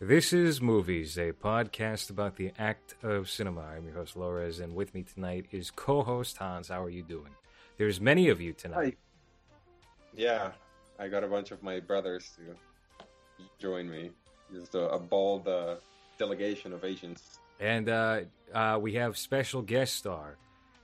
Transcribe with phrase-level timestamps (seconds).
[0.00, 3.62] This is Movies, a podcast about the act of cinema.
[3.62, 6.68] I'm your host, Lores, and with me tonight is co host Hans.
[6.68, 7.34] How are you doing?
[7.78, 8.96] There's many of you tonight.
[8.96, 9.56] Hi.
[10.14, 10.52] Yeah,
[11.00, 14.12] I got a bunch of my brothers to join me.
[14.52, 15.74] Just a, a bold uh,
[16.16, 17.40] delegation of Asians.
[17.58, 18.20] And uh,
[18.54, 20.36] uh, we have special guest star,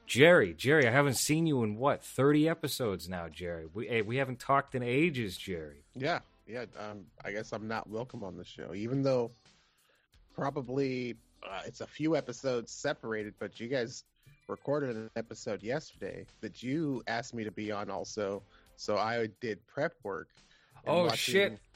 [0.09, 0.55] Jerry.
[0.55, 3.67] Jerry, I haven't seen you in what, 30 episodes now, Jerry?
[3.73, 5.85] We, hey, we haven't talked in ages, Jerry.
[5.95, 6.65] Yeah, yeah.
[6.79, 9.31] Um, I guess I'm not welcome on the show, even though
[10.35, 14.05] probably uh, it's a few episodes separated, but you guys
[14.49, 18.43] recorded an episode yesterday that you asked me to be on also.
[18.77, 20.29] So I did prep work.
[20.87, 21.59] Oh, watching- shit.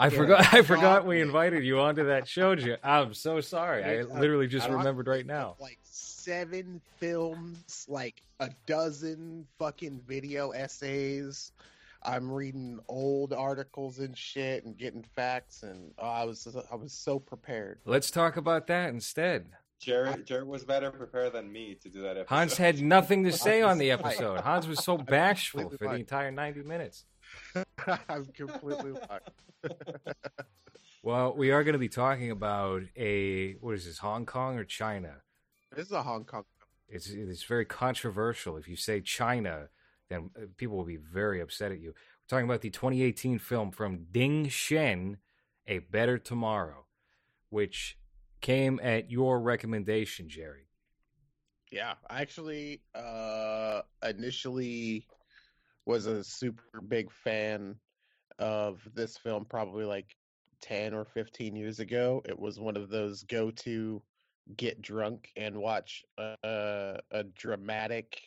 [0.00, 0.10] I Yeah.
[0.10, 0.54] forgot.
[0.54, 2.56] I forgot we invited you onto that show.
[2.56, 3.84] Jer- I'm so sorry.
[3.84, 5.54] I literally just I remembered right now.
[5.60, 11.52] Like seven films, like a dozen fucking video essays.
[12.06, 16.92] I'm reading old articles and shit and getting facts, and oh, I was I was
[16.92, 17.80] so prepared.
[17.84, 19.48] Let's talk about that instead.
[19.80, 22.34] Jared, Jared was better prepared than me to do that episode.
[22.34, 24.40] Hans had nothing to say on the episode.
[24.40, 27.04] Hans was so bashful completely for the entire 90 minutes.
[28.08, 29.74] I'm completely lying.
[31.02, 34.64] Well, we are going to be talking about a what is this, Hong Kong or
[34.64, 35.16] China?
[35.74, 36.44] This is a Hong Kong.
[36.88, 38.56] It's it's very controversial.
[38.56, 39.68] If you say China,
[40.08, 41.88] then uh, people will be very upset at you.
[41.88, 45.18] We're talking about the 2018 film from Ding Sheng,
[45.66, 46.86] A Better Tomorrow,
[47.50, 47.98] which
[48.40, 50.68] came at your recommendation, Jerry.
[51.72, 55.06] Yeah, I actually uh initially
[55.84, 57.76] was a super big fan
[58.38, 60.16] of this film probably like
[60.62, 62.22] 10 or 15 years ago.
[62.24, 64.02] It was one of those go to
[64.56, 68.20] get drunk and watch a, a dramatic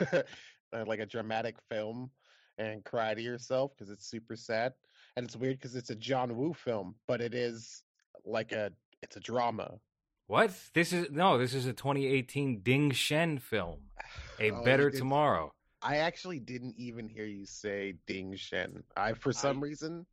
[0.72, 2.10] uh, like a dramatic film
[2.58, 4.72] and cry to yourself because it's super sad.
[5.16, 7.82] And it's weird because it's a John Woo film, but it is
[8.24, 9.78] like a it's a drama.
[10.26, 10.52] What?
[10.74, 11.38] This is no.
[11.38, 13.78] This is a 2018 Ding Sheng film,
[14.40, 15.52] A Oh, Better Tomorrow.
[15.80, 18.82] I actually didn't even hear you say Ding Sheng.
[18.96, 20.06] I for some reason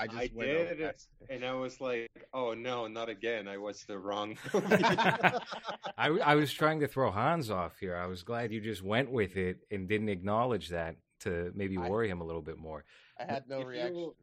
[0.00, 0.94] I just I went did, over
[1.28, 3.46] and I was like, "Oh no, not again!
[3.48, 7.96] I watched the wrong movie." I, I was trying to throw Hans off here.
[7.96, 11.88] I was glad you just went with it and didn't acknowledge that to maybe I-
[11.88, 12.84] worry him a little bit more.
[13.18, 13.96] I had no If reaction.
[13.96, 14.16] you-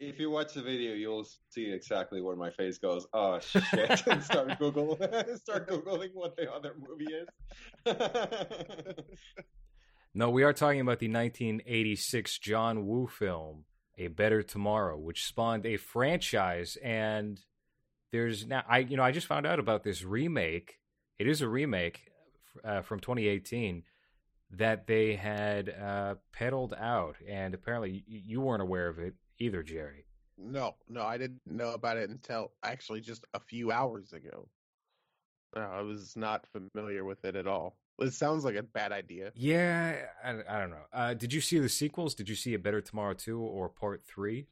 [0.00, 3.06] If you watch the video, you'll see exactly where my face goes.
[3.12, 3.62] Oh shit!
[4.08, 4.96] and start Google,
[5.36, 7.28] start googling what the other movie is.
[10.14, 13.64] No, we are talking about the 1986 John Woo film,
[13.98, 16.76] A Better Tomorrow, which spawned a franchise.
[16.82, 17.40] And
[18.10, 20.78] there's now, I you know, I just found out about this remake.
[21.18, 22.10] It is a remake
[22.64, 23.84] uh, from 2018
[24.50, 30.04] that they had uh, peddled out, and apparently you weren't aware of it either, Jerry.
[30.36, 34.48] No, no, I didn't know about it until actually just a few hours ago.
[35.54, 37.76] No, I was not familiar with it at all.
[37.98, 39.32] It sounds like a bad idea.
[39.34, 40.86] Yeah, I, I don't know.
[40.92, 42.14] Uh, did you see the sequels?
[42.14, 44.46] Did you see A Better Tomorrow 2 or Part 3?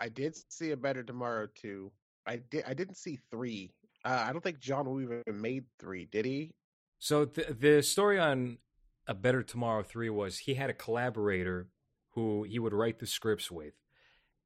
[0.00, 1.90] I did see a Better Tomorrow too.
[2.26, 2.64] I did.
[2.66, 3.72] I didn't see three.
[4.04, 6.06] Uh, I don't think John even made three.
[6.10, 6.52] Did he?
[6.98, 8.58] So the the story on
[9.06, 11.68] A Better Tomorrow 3 was he had a collaborator
[12.10, 13.74] who he would write the scripts with.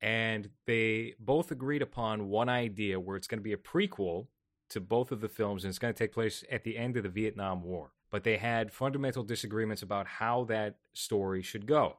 [0.00, 4.26] And they both agreed upon one idea where it's going to be a prequel
[4.70, 7.04] to both of the films and it's going to take place at the end of
[7.04, 7.92] the Vietnam War.
[8.12, 11.96] But they had fundamental disagreements about how that story should go.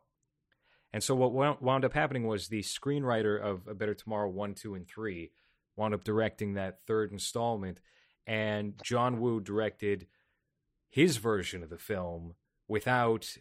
[0.94, 4.76] And so what wound up happening was the screenwriter of A Better Tomorrow 1, 2,
[4.76, 5.32] and 3
[5.76, 7.82] wound up directing that third installment.
[8.28, 10.08] And John Woo directed
[10.88, 12.36] his version of the film
[12.68, 13.36] without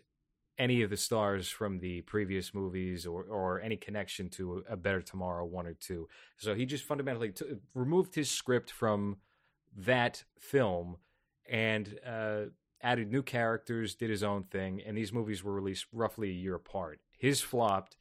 [0.58, 5.02] any of the stars from the previous movies or, or any connection to A Better
[5.02, 6.08] Tomorrow 1 or 2.
[6.38, 7.44] So he just fundamentally t-
[7.74, 9.18] removed his script from
[9.76, 10.96] that film
[11.50, 12.44] and uh,
[12.82, 16.54] added new characters, did his own thing, and these movies were released roughly a year
[16.54, 17.00] apart.
[17.16, 17.96] His flopped.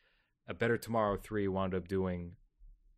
[0.48, 2.34] A Better Tomorrow 3 wound up doing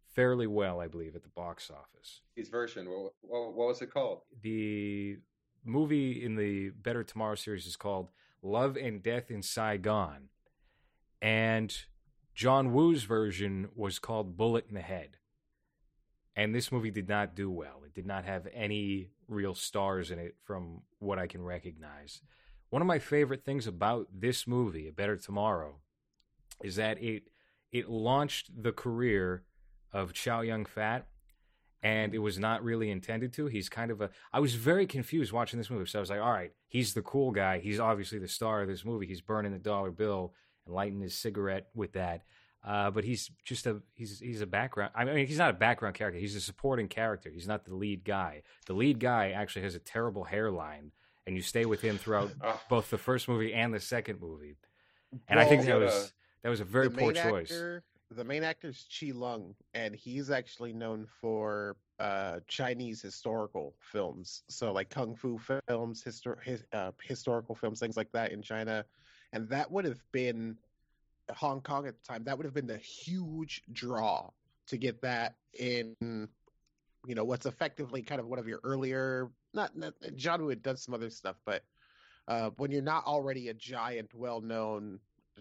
[0.07, 2.21] fairly well, I believe, at the box office.
[2.35, 2.89] His version.
[2.89, 4.21] What, what, what was it called?
[4.41, 5.17] The
[5.63, 8.09] movie in the Better Tomorrow series is called
[8.41, 10.29] Love and Death in Saigon.
[11.21, 11.75] And
[12.33, 15.17] John Woo's version was called Bullet in the Head.
[16.35, 17.81] And this movie did not do well.
[17.85, 22.21] It did not have any real stars in it from what I can recognize.
[22.69, 25.75] One of my favorite things about this movie, A Better Tomorrow,
[26.63, 27.23] is that it
[27.71, 29.43] it launched the career
[29.91, 31.07] of Chow Yun Fat
[31.83, 33.47] and it was not really intended to.
[33.47, 34.09] He's kind of a.
[34.31, 35.85] I was very confused watching this movie.
[35.85, 37.59] So I was like, all right, he's the cool guy.
[37.59, 39.05] He's obviously the star of this movie.
[39.05, 40.33] He's burning the dollar bill
[40.65, 42.21] and lighting his cigarette with that.
[42.65, 44.91] Uh, but he's just a he's he's a background.
[44.95, 46.19] I mean, he's not a background character.
[46.19, 47.29] He's a supporting character.
[47.29, 48.43] He's not the lead guy.
[48.67, 50.91] The lead guy actually has a terrible hairline,
[51.27, 54.55] and you stay with him throughout Oh, both the first movie and the second movie.
[55.27, 55.75] And I think that Yeah.
[55.85, 56.13] was
[56.43, 57.51] that was a very poor choice.
[57.51, 63.75] Actor, the main actor is Chi Lung, and he's actually known for uh, Chinese historical
[63.91, 65.37] films, so like kung fu
[65.67, 68.85] films, histor- his, uh, historical films, things like that in China,
[69.33, 70.57] and that would have been
[71.31, 72.23] Hong Kong at the time.
[72.23, 74.29] That would have been the huge draw
[74.67, 75.95] to get that in.
[76.01, 80.83] You know what's effectively kind of one of your earlier, not, not John Woo does
[80.83, 81.63] some other stuff, but
[82.27, 84.99] uh, when you're not already a giant, well-known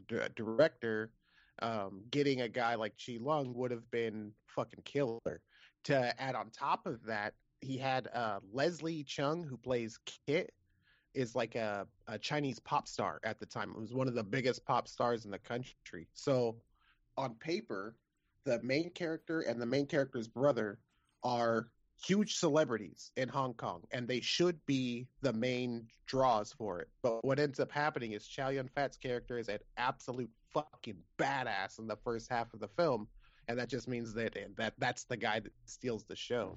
[0.09, 1.13] d- director,
[1.61, 5.41] um, getting a guy like Chi Lung would have been fucking killer.
[5.85, 10.53] To add on top of that, he had uh, Leslie Cheung, who plays Kit,
[11.15, 13.71] is like a, a Chinese pop star at the time.
[13.71, 16.09] It was one of the biggest pop stars in the country.
[16.15, 16.57] So,
[17.17, 17.97] on paper,
[18.45, 20.79] the main character and the main character's brother
[21.23, 21.69] are
[22.05, 26.89] huge celebrities in Hong Kong, and they should be the main draws for it.
[27.03, 31.79] But what ends up happening is Chow Yun Fat's character is an absolute fucking badass
[31.79, 33.07] in the first half of the film,
[33.49, 36.55] and that just means that that that's the guy that steals the show.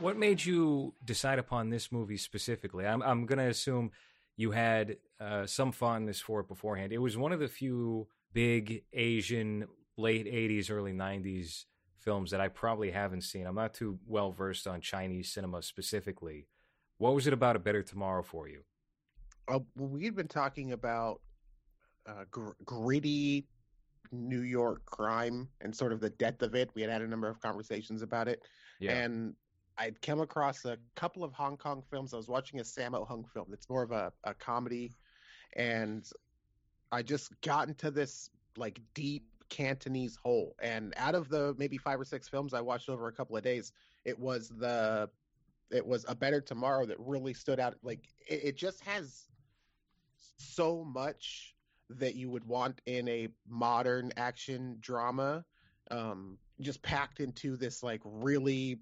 [0.00, 2.86] What made you decide upon this movie specifically?
[2.86, 3.92] I'm I'm gonna assume
[4.36, 6.92] you had uh, some fondness for it beforehand.
[6.92, 9.66] It was one of the few big Asian
[9.96, 11.64] late '80s, early '90s
[11.98, 13.46] films that I probably haven't seen.
[13.46, 16.46] I'm not too well versed on Chinese cinema specifically.
[16.98, 18.62] What was it about A Better Tomorrow for you?
[19.48, 21.20] Uh, we'd been talking about
[22.06, 23.46] uh, gr- gritty
[24.12, 26.70] New York crime and sort of the depth of it.
[26.74, 28.42] We had had a number of conversations about it,
[29.02, 29.34] and
[29.78, 32.14] I'd come across a couple of Hong Kong films.
[32.14, 33.48] I was watching a Sammo Hung film.
[33.52, 34.92] It's more of a, a comedy,
[35.54, 36.08] and
[36.90, 40.56] I just got into this like deep Cantonese hole.
[40.60, 43.42] And out of the maybe five or six films I watched over a couple of
[43.42, 43.72] days,
[44.04, 45.10] it was the
[45.70, 47.74] it was a better tomorrow that really stood out.
[47.82, 49.24] Like it, it just has
[50.38, 51.54] so much
[51.90, 55.44] that you would want in a modern action drama,
[55.90, 58.80] um, just packed into this like really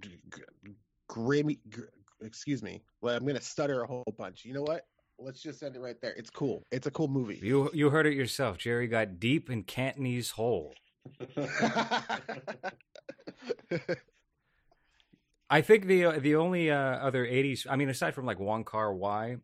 [0.00, 0.72] g- g-
[1.10, 1.58] grimmy.
[1.70, 1.82] Gr-
[2.22, 2.82] excuse me.
[3.00, 4.44] Well, I'm gonna stutter a whole bunch.
[4.44, 4.86] You know what?
[5.18, 6.14] Let's just end it right there.
[6.16, 6.62] It's cool.
[6.70, 7.38] It's a cool movie.
[7.42, 8.58] You you heard it yourself.
[8.58, 10.74] Jerry got deep in Cantonese hole.
[15.50, 18.94] I think the the only uh, other '80s, I mean, aside from like Wong Kar
[18.94, 19.36] Wai,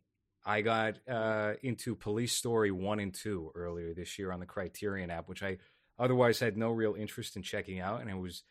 [0.45, 5.11] I got uh, into Police Story one and two earlier this year on the Criterion
[5.11, 5.57] app, which I
[5.99, 8.43] otherwise had no real interest in checking out, and it was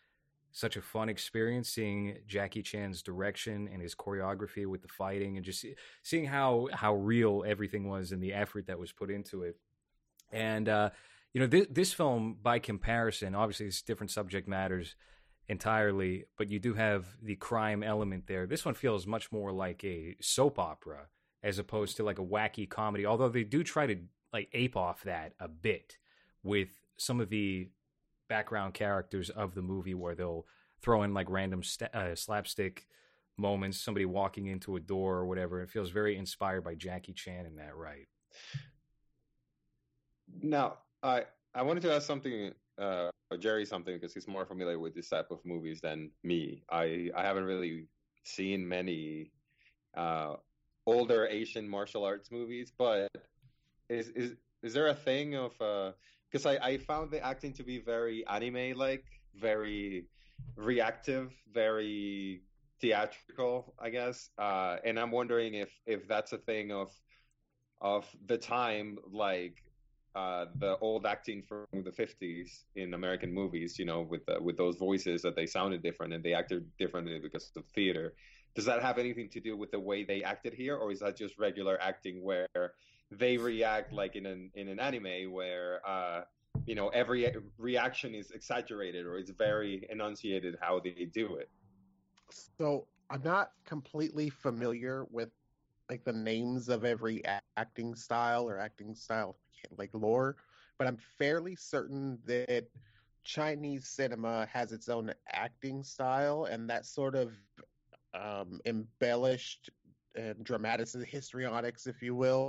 [0.57, 5.45] such a fun experience seeing Jackie Chan's direction and his choreography with the fighting, and
[5.45, 9.43] just see, seeing how how real everything was and the effort that was put into
[9.43, 9.57] it.
[10.33, 10.91] And uh,
[11.35, 14.97] you know, this, this film, by comparison, obviously it's different subject matters
[15.47, 18.47] entirely, but you do have the crime element there.
[18.47, 21.09] This one feels much more like a soap opera
[21.43, 23.97] as opposed to like a wacky comedy, although they do try to
[24.33, 25.99] like ape off that a bit
[26.43, 27.69] with some of the
[28.29, 30.47] background characters of the movie where they'll
[30.83, 32.87] throw in like random st- uh, slapstick
[33.37, 35.63] moments, somebody walking into a door or whatever.
[35.63, 38.09] It feels very inspired by Jackie Chan in that right.
[40.43, 44.95] Now, I I wanted to ask something, uh, Jerry something because he's more familiar with
[44.95, 46.65] this type of movies than me.
[46.71, 47.89] I I haven't really
[48.25, 49.31] seen many
[49.97, 50.35] uh,
[50.87, 53.09] older Asian martial arts movies, but
[53.89, 55.53] is is is there a thing of
[56.31, 59.05] because I I found the acting to be very anime like,
[59.35, 60.07] very
[60.57, 62.43] reactive, very
[62.81, 66.93] theatrical, I guess, uh, and I'm wondering if if that's a thing of
[67.81, 69.63] of the time, like
[70.15, 74.77] uh, the old acting from the 50s in American movies, you know, with with those
[74.77, 78.15] voices that they sounded different and they acted differently because of theater.
[78.55, 81.17] Does that have anything to do with the way they acted here, or is that
[81.17, 82.49] just regular acting where
[83.11, 86.23] they react like in an in an anime where uh,
[86.67, 91.49] you know every reaction is exaggerated or it's very enunciated how they do it?
[92.59, 95.31] So I'm not completely familiar with
[95.89, 97.23] like the names of every
[97.57, 99.37] acting style or acting style
[99.79, 100.37] like lore,
[100.79, 102.67] but I'm fairly certain that
[103.25, 107.33] Chinese cinema has its own acting style, and that sort of
[108.15, 109.71] um, embellished
[110.17, 112.49] and dramatic histrionics, if you will,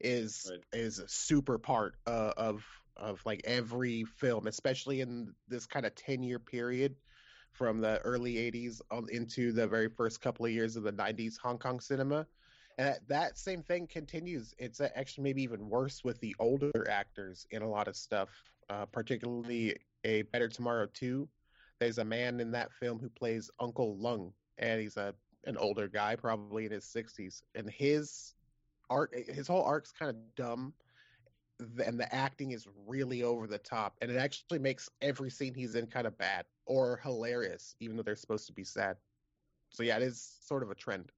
[0.00, 0.60] is Right.
[0.72, 2.64] is a super part uh, of
[2.96, 6.96] of like every film, especially in this kind of ten year period
[7.52, 11.36] from the early 80s on into the very first couple of years of the 90s
[11.38, 12.26] Hong Kong cinema.
[12.78, 14.54] And that, that same thing continues.
[14.58, 18.30] It's actually maybe even worse with the older actors in a lot of stuff,
[18.70, 21.28] uh, particularly a Better Tomorrow 2.
[21.80, 25.88] There's a man in that film who plays Uncle Lung, and he's a an older
[25.88, 27.42] guy, probably in his 60s.
[27.54, 28.34] And his
[28.88, 30.74] art, his whole arc's kind of dumb,
[31.84, 35.74] and the acting is really over the top, and it actually makes every scene he's
[35.74, 38.96] in kind of bad or hilarious, even though they're supposed to be sad.
[39.70, 41.12] So yeah, it is sort of a trend.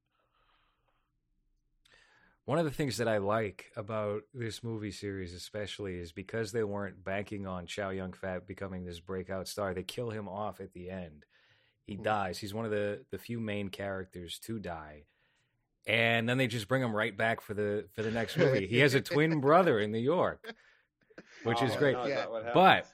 [2.44, 6.64] One of the things that I like about this movie series, especially, is because they
[6.64, 9.72] weren't banking on Chow Yun Fat becoming this breakout star.
[9.72, 11.24] They kill him off at the end.
[11.86, 12.02] He Hmm.
[12.02, 12.38] dies.
[12.38, 15.04] He's one of the the few main characters to die,
[15.86, 18.66] and then they just bring him right back for the for the next movie.
[18.66, 20.54] he has a twin brother in New York,
[21.44, 21.94] which is Oh, great.
[21.94, 22.50] no, is Yeah.
[22.54, 22.86] But-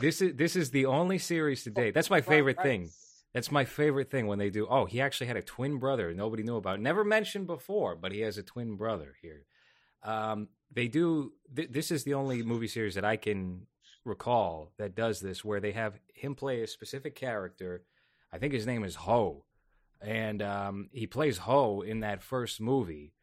[0.00, 1.94] This is this is the only series to date.
[1.94, 2.90] That's my favorite thing.
[3.32, 4.66] That's my favorite thing when they do.
[4.68, 6.80] Oh, he actually had a twin brother nobody knew about.
[6.80, 9.44] Never mentioned before, but he has a twin brother here.
[10.02, 11.32] Um, they do.
[11.54, 13.66] Th- this is the only movie series that I can
[14.04, 17.82] recall that does this, where they have him play a specific character.
[18.36, 19.46] I think his name is Ho,
[19.98, 23.14] and um, he plays Ho in that first movie,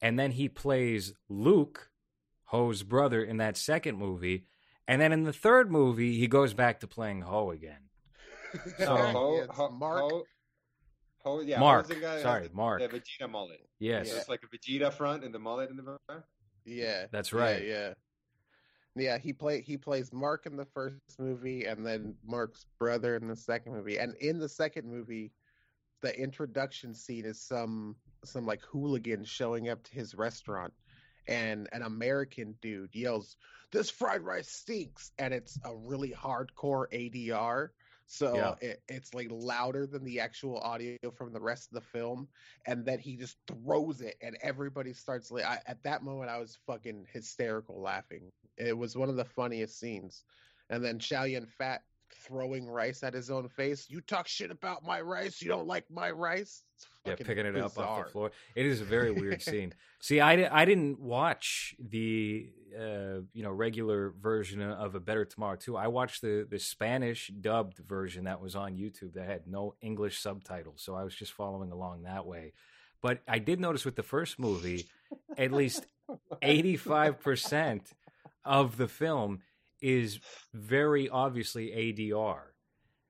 [0.00, 1.90] and then he plays Luke,
[2.44, 4.46] Ho's brother, in that second movie,
[4.86, 7.80] and then in the third movie he goes back to playing Ho again.
[8.54, 10.00] so So- Ho, Yeah, Ho, Mark.
[10.02, 10.22] Ho,
[11.24, 12.80] Ho, yeah, Mark, the guy sorry, the, Mark.
[12.80, 13.58] the Vegeta mullet.
[13.80, 16.22] Yes, So it's like a Vegeta front and the mullet in the back.
[16.64, 17.60] Yeah, That's right.
[17.66, 17.92] Yeah, yeah.
[18.96, 23.28] Yeah, he play he plays Mark in the first movie, and then Mark's brother in
[23.28, 23.98] the second movie.
[23.98, 25.32] And in the second movie,
[26.02, 30.72] the introduction scene is some some like hooligan showing up to his restaurant,
[31.28, 33.36] and an American dude yells,
[33.70, 37.70] "This fried rice stinks!" and it's a really hardcore ADR.
[38.06, 38.54] So Yeah.
[38.60, 42.28] it, it's like louder than the actual audio from the rest of the film,
[42.66, 45.30] and then he just throws it, and everybody starts.
[45.30, 48.32] Like, I, at that moment, I was fucking hysterical laughing.
[48.60, 50.24] It was one of the funniest scenes.
[50.68, 53.86] And then Chow Yun Fat throwing rice at his own face.
[53.88, 55.40] You talk shit about my rice.
[55.40, 56.62] You don't like my rice.
[57.06, 58.30] Yeah, picking it up off the floor.
[58.54, 59.72] It is a very weird scene.
[60.00, 65.56] See, I, I didn't watch the uh, you know regular version of A Better Tomorrow
[65.56, 65.76] too.
[65.76, 70.18] I watched the the Spanish dubbed version that was on YouTube that had no English
[70.18, 72.52] subtitles, so I was just following along that way.
[73.02, 74.86] But I did notice with the first movie,
[75.38, 75.86] at least
[76.42, 77.92] eighty five percent
[78.44, 79.40] of the film
[79.80, 80.20] is
[80.52, 82.40] very obviously ADR.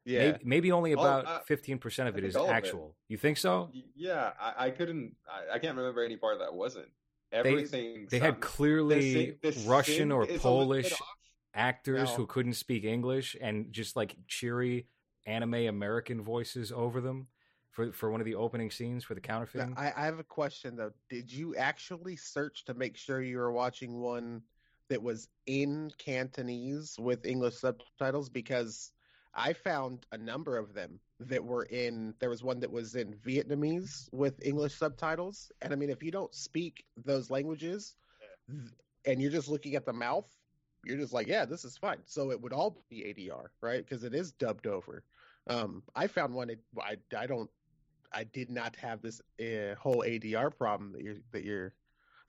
[0.05, 0.33] Yeah.
[0.33, 2.45] Maybe, maybe only Oh, about uh, fifteen percent of it is it think is all
[2.45, 2.55] of it.
[2.55, 2.97] actual.
[3.09, 3.71] You think so?
[3.95, 5.15] Yeah, I, I couldn't.
[5.29, 6.89] I, I can't remember any part that wasn't.
[7.33, 8.07] Everything.
[8.11, 8.99] They had clearly
[9.41, 10.93] the sing- the Russian or is a little Polish
[11.55, 12.15] actors No.
[12.17, 14.87] who couldn't speak English and just like cheery
[15.27, 17.27] anime American voices over them
[17.71, 19.75] for for one of the opening scenes for the Now, counterfeiting.
[19.77, 20.93] I, I have a question though.
[21.09, 24.43] Did you actually search to make sure you were watching one
[24.91, 28.29] that was in Cantonese with English subtitles?
[28.29, 28.93] Because
[29.35, 32.15] I found a number of them that were in.
[32.21, 36.11] There was one that was in Vietnamese with English subtitles, and I mean, if you
[36.11, 37.97] don't speak those languages,
[38.51, 38.73] th-
[39.07, 40.29] and you're just looking at the mouth,
[40.85, 42.01] you're just like, yeah, this is fine.
[42.07, 43.85] So it would all be ADR, right?
[43.85, 45.05] Because it is dubbed over.
[45.49, 46.51] Um, I found one.
[46.51, 47.51] It, I I don't
[48.13, 51.75] I did not have this uh, whole ADR problem that you're that you're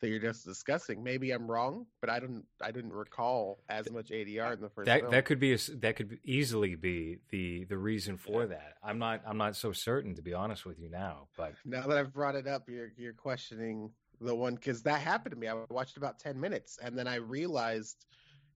[0.01, 1.03] that you're just discussing.
[1.03, 4.87] Maybe I'm wrong, but I don't I didn't recall as much ADR in the first.
[4.87, 5.11] that film.
[5.11, 8.75] that could be a that could easily be the the reason for that.
[8.83, 11.97] I'm not I'm not so certain to be honest with you now, but now that
[11.97, 15.47] I've brought it up, you're you're questioning the one because that happened to me.
[15.47, 18.05] I watched about ten minutes and then I realized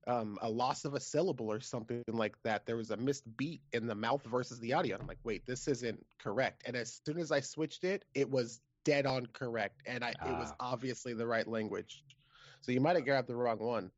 [0.08, 2.66] um, a loss of a syllable or something like that.
[2.66, 4.98] There was a missed beat in the mouth versus the audio.
[5.00, 6.64] I'm like, wait, this isn't correct.
[6.66, 10.15] And as soon as I switched it, it was dead on correct, and I it
[10.39, 10.72] was Ah.
[10.72, 12.04] obviously the right language.
[12.62, 13.92] So you might have grabbed the wrong one.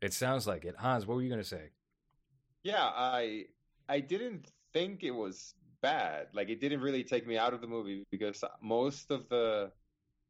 [0.00, 0.76] It sounds like it.
[0.78, 1.70] Hans, what were you going to say?
[2.62, 3.46] Yeah, I
[3.88, 6.28] I didn't think it was bad.
[6.32, 9.72] Like it didn't really take me out of the movie because most of the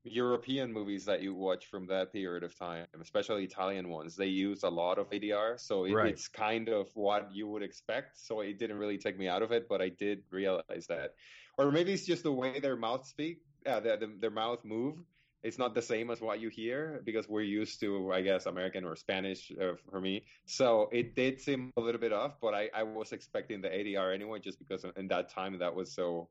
[0.04, 4.62] European movies that you watch from that period of time, especially Italian ones, they use
[4.62, 6.14] a lot of ADR, so it, Right.
[6.14, 8.16] it's kind of what you would expect.
[8.16, 11.16] So it didn't really take me out of it, but I did realize that,
[11.58, 15.04] or maybe it's just the way their mouth speak, uh, their, their mouth move.
[15.42, 18.84] It's not the same as what you hear because we're used to, I guess, American
[18.84, 20.26] or Spanish uh, for me.
[20.44, 24.14] So it did seem a little bit off, but I, I was expecting the ADR
[24.14, 26.28] anyway, just because in that time that was so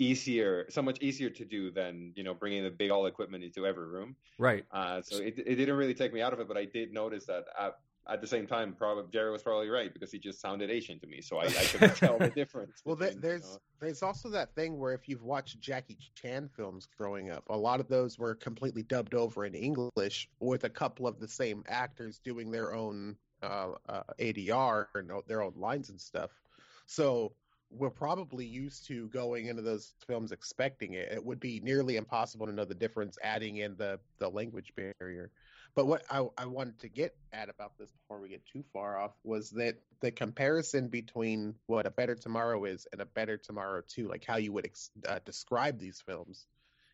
[0.00, 3.66] easier, so much easier to do than you know bringing the big all equipment into
[3.66, 4.16] every room.
[4.38, 4.64] Right.
[4.72, 7.26] Uh, so it it didn't really take me out of it, but I did notice
[7.26, 7.76] that at,
[8.08, 11.06] at the same time, probably Jerry was probably right because he just sounded Asian to
[11.06, 12.80] me, so I, I couldn't tell the difference.
[12.84, 15.98] Well, there, between, you there's know- there's also that thing where if you've watched Jackie
[16.14, 20.64] Chan films growing up, a lot of those were completely dubbed over in English with
[20.64, 25.54] a couple of the same actors doing their own uh, uh, ADR and their own
[25.56, 26.30] lines and stuff.
[26.86, 27.32] So
[27.70, 31.12] we're probably used to going into those films expecting it.
[31.12, 35.30] It would be nearly impossible to know the difference adding in the the language barrier.
[35.74, 38.98] But what I, I wanted to get at about this before we get too far
[38.98, 43.82] off was that the comparison between what A Better Tomorrow is and A Better Tomorrow
[43.86, 46.46] 2, like how you would ex- uh, describe these films,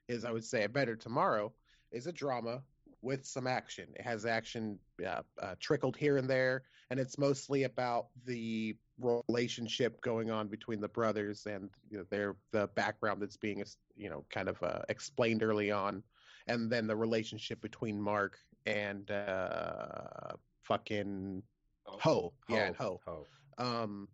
[0.08, 1.54] is I would say A Better Tomorrow
[1.90, 2.62] is a drama
[3.00, 3.88] with some action.
[3.94, 10.00] It has action uh, uh, trickled here and there, and it's mostly about the relationship
[10.00, 13.62] going on between the brothers and you know, their the background that's being
[13.96, 16.02] you know kind of uh, explained early on,
[16.46, 21.42] and then the relationship between Mark and uh, fucking
[21.84, 23.00] Ho, yeah, and Ho.
[23.06, 23.24] Oh.
[23.58, 24.08] Um,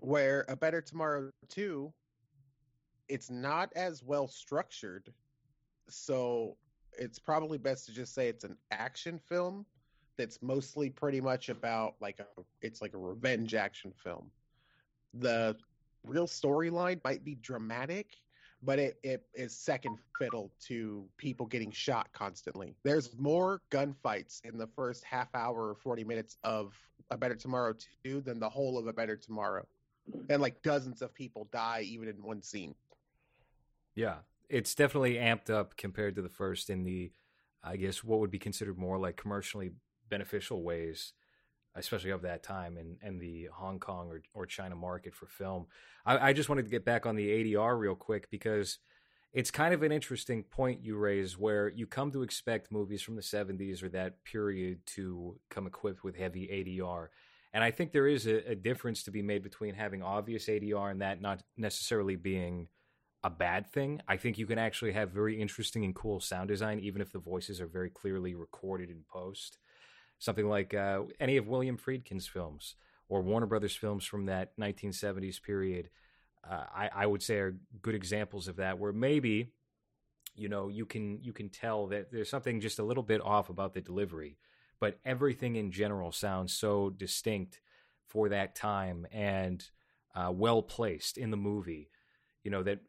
[0.00, 1.92] where a better tomorrow two,
[3.08, 5.12] it's not as well structured,
[5.88, 6.56] so
[6.98, 9.64] it's probably best to just say it's an action film
[10.20, 14.30] that's mostly pretty much about like a it's like a revenge action film.
[15.14, 15.56] The
[16.04, 18.08] real storyline might be dramatic,
[18.62, 22.74] but it, it is second fiddle to people getting shot constantly.
[22.84, 26.74] There's more gunfights in the first half hour or 40 minutes of
[27.10, 29.66] A Better Tomorrow 2 than the whole of A Better Tomorrow.
[30.28, 32.74] And like dozens of people die even in one scene.
[33.94, 34.16] Yeah,
[34.50, 37.10] it's definitely amped up compared to the first in the,
[37.64, 39.70] I guess, what would be considered more like commercially
[40.10, 41.12] beneficial ways,
[41.74, 45.66] especially of that time and and the Hong Kong or or China market for film.
[46.04, 48.78] I, I just wanted to get back on the ADR real quick because
[49.32, 53.14] it's kind of an interesting point you raise where you come to expect movies from
[53.14, 57.08] the 70s or that period to come equipped with heavy ADR.
[57.52, 60.90] And I think there is a, a difference to be made between having obvious ADR
[60.90, 62.68] and that not necessarily being
[63.22, 64.00] a bad thing.
[64.08, 67.18] I think you can actually have very interesting and cool sound design, even if the
[67.18, 69.58] voices are very clearly recorded in post.
[70.20, 72.76] Something like uh, any of William Friedkin's films
[73.08, 75.88] or Warner Brothers films from that 1970s period,
[76.48, 78.78] uh, I, I would say are good examples of that.
[78.78, 79.52] Where maybe,
[80.36, 83.48] you know, you can you can tell that there's something just a little bit off
[83.48, 84.36] about the delivery,
[84.78, 87.60] but everything in general sounds so distinct
[88.06, 89.70] for that time and
[90.14, 91.88] uh, well placed in the movie.
[92.44, 92.80] You know that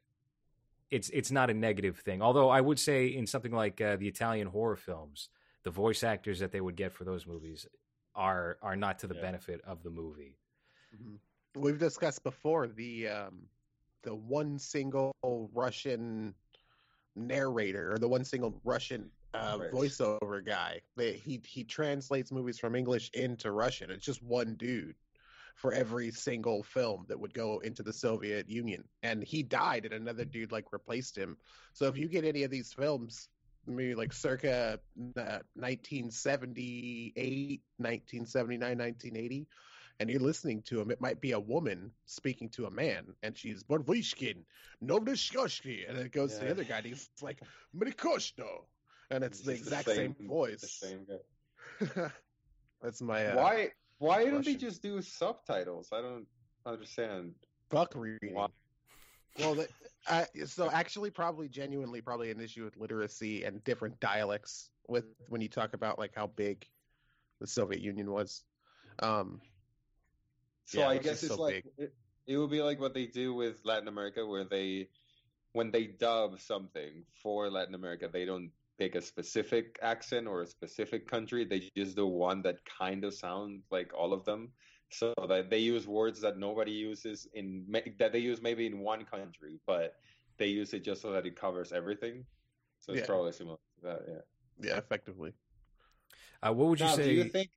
[0.89, 2.22] it's it's not a negative thing.
[2.22, 5.30] Although I would say in something like uh, the Italian horror films,
[5.63, 7.67] the voice actors that they would get for those movies
[8.15, 9.21] are are not to the Yeah.
[9.21, 10.38] benefit of the movie.
[11.56, 13.47] We've discussed before the um,
[14.04, 15.13] the one single
[15.54, 16.34] Russian
[17.15, 20.82] narrator or the one single Russian uh, voiceover guy.
[20.95, 23.91] They, he he translates movies from English into Russian.
[23.91, 24.95] It's just one dude
[25.56, 29.93] for every single film that would go into the Soviet Union, and he died, and
[29.93, 31.38] another dude like replaced him.
[31.74, 33.30] So if you get any of these films,
[33.67, 34.80] maybe like circa
[35.17, 39.47] uh, 1978, 1979, 1980
[40.02, 43.38] and you're listening to him, it might be a woman speaking to a man, and
[43.38, 44.38] she's Borvishkin,
[44.84, 47.39] Novdashkoshki, and it goes to the other guy, and he's like
[47.78, 48.63] Mrikoshno,
[49.12, 50.82] and it's the It's exact same, the voice.
[50.82, 52.10] same guy.
[52.82, 53.69] That's my uh, why
[54.00, 55.89] why don't they just do subtitles?
[55.93, 56.26] I don't
[56.65, 57.36] understand.
[57.69, 58.34] fuck reading.
[58.34, 58.47] Why?
[59.38, 59.67] Well, the,
[60.08, 65.42] uh, so actually, probably genuinely, probably an issue with literacy and different dialects with when
[65.42, 66.68] you talk about like how big
[67.40, 68.44] the Soviet Union was.
[69.00, 69.42] Um,
[70.66, 71.94] So Yeah, I it's guess it's so like it,
[72.28, 74.88] it would be like what they do with Latin America, where they
[75.54, 80.48] when they dub something for Latin America, they don't pick a specific accent or a
[80.48, 81.44] specific country.
[81.44, 84.54] They just do one that kind of sounds like all of them.
[84.91, 87.65] So that they use words that nobody uses in
[87.97, 89.95] that they use maybe in one country, but
[90.38, 92.25] they use it just so that it covers everything.
[92.80, 93.08] So it's Yeah.
[93.08, 94.01] probably similar to that.
[94.08, 94.69] Yeah.
[94.69, 95.34] yeah, effectively.
[96.43, 97.04] Uh, what would you Now, say?
[97.04, 97.49] do you think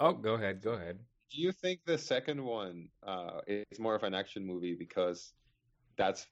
[0.00, 0.62] oh, go ahead.
[0.62, 0.98] Go ahead.
[1.30, 5.34] do you think the second one uh, is more of an action movie because
[5.96, 6.26] that's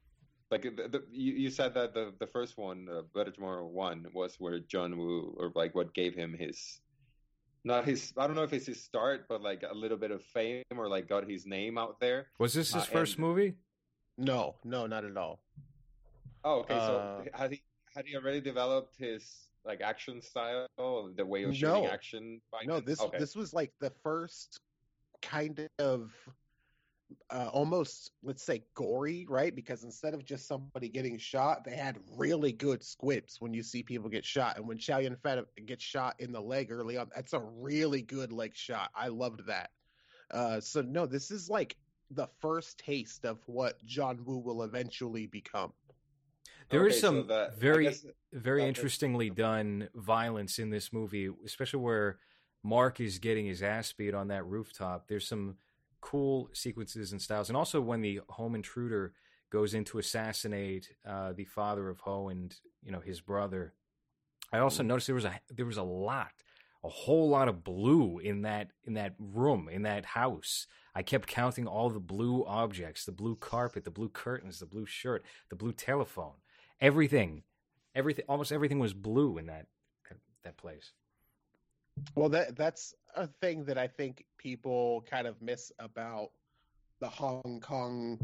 [0.51, 4.07] like the, the, you, you said that the the first one, uh, Better Tomorrow one,
[4.15, 6.81] was where John Woo or like what gave him his
[7.67, 10.23] not his I don't know if it's his start, but like a little bit of
[10.23, 12.29] fame or like got his name out there.
[12.39, 13.55] Was this his Uh, first and- movie?
[14.17, 15.41] No, no, not at all.
[16.45, 16.75] Oh, okay.
[16.75, 17.63] Uh, so had he
[17.95, 21.89] had he already developed his like action style, the way of shooting No.
[21.89, 22.41] action?
[22.53, 23.19] By No, this Okay.
[23.19, 24.61] this was like the first
[25.21, 26.15] kind of
[27.31, 29.55] uh, almost let's say gory, right?
[29.55, 33.83] Because instead of just somebody getting shot, they had really good squibs when you see
[33.83, 34.57] people get shot.
[34.57, 38.03] And when Chow Yun Fat gets shot in the leg early on, that's a really
[38.03, 38.91] good leg shot.
[38.95, 39.71] I loved that.
[40.33, 41.77] Uh, so no, this is like
[42.11, 45.73] the first taste of what John Woo will eventually become.
[46.71, 50.93] There is Okay, so some that- very guess- very that- interestingly done violence in this
[50.93, 52.19] movie, especially where
[52.65, 55.07] Mark is getting his ass beat on that rooftop.
[55.07, 55.59] There's some
[56.07, 59.13] cool sequences and styles, and also when the home intruder
[59.51, 63.75] goes in to assassinate uh, the father of Ho and you know his brother.
[64.53, 66.31] I also noticed there was a there was a lot,
[66.85, 70.69] a whole lot of blue in that in that room in that house.
[70.95, 74.87] I kept counting all the blue objects: the blue carpet, the blue curtains, the blue
[74.87, 76.39] shirt, the blue telephone,
[76.81, 77.43] everything,
[77.97, 79.67] everything, almost everything was blue in that
[80.09, 80.93] that, that place.
[82.15, 86.31] Well, that that's a thing that I think people kind of miss about
[87.01, 88.19] the Hong Kong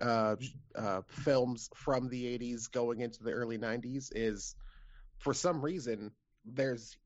[0.00, 0.36] uh,
[0.74, 4.10] uh, films from the '80s going into the early '90s.
[4.14, 4.54] Is
[5.18, 6.10] for some reason
[6.44, 6.96] there's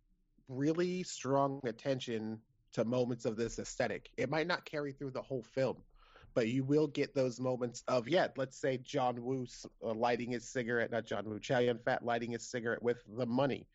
[0.48, 2.40] really strong attention
[2.72, 4.10] to moments of this aesthetic.
[4.16, 5.76] It might not carry through the whole film,
[6.34, 8.28] but you will get those moments of yeah.
[8.36, 9.46] Let's say John Woo
[9.82, 13.26] uh, lighting his cigarette, not John Woo, Chow Yun Fat lighting his cigarette with the
[13.26, 13.66] money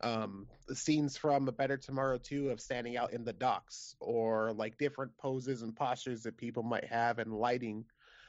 [0.00, 4.78] um, scenes from A Better Tomorrow 2 of standing out in the docks or like
[4.78, 7.84] different poses and postures that people might have and lighting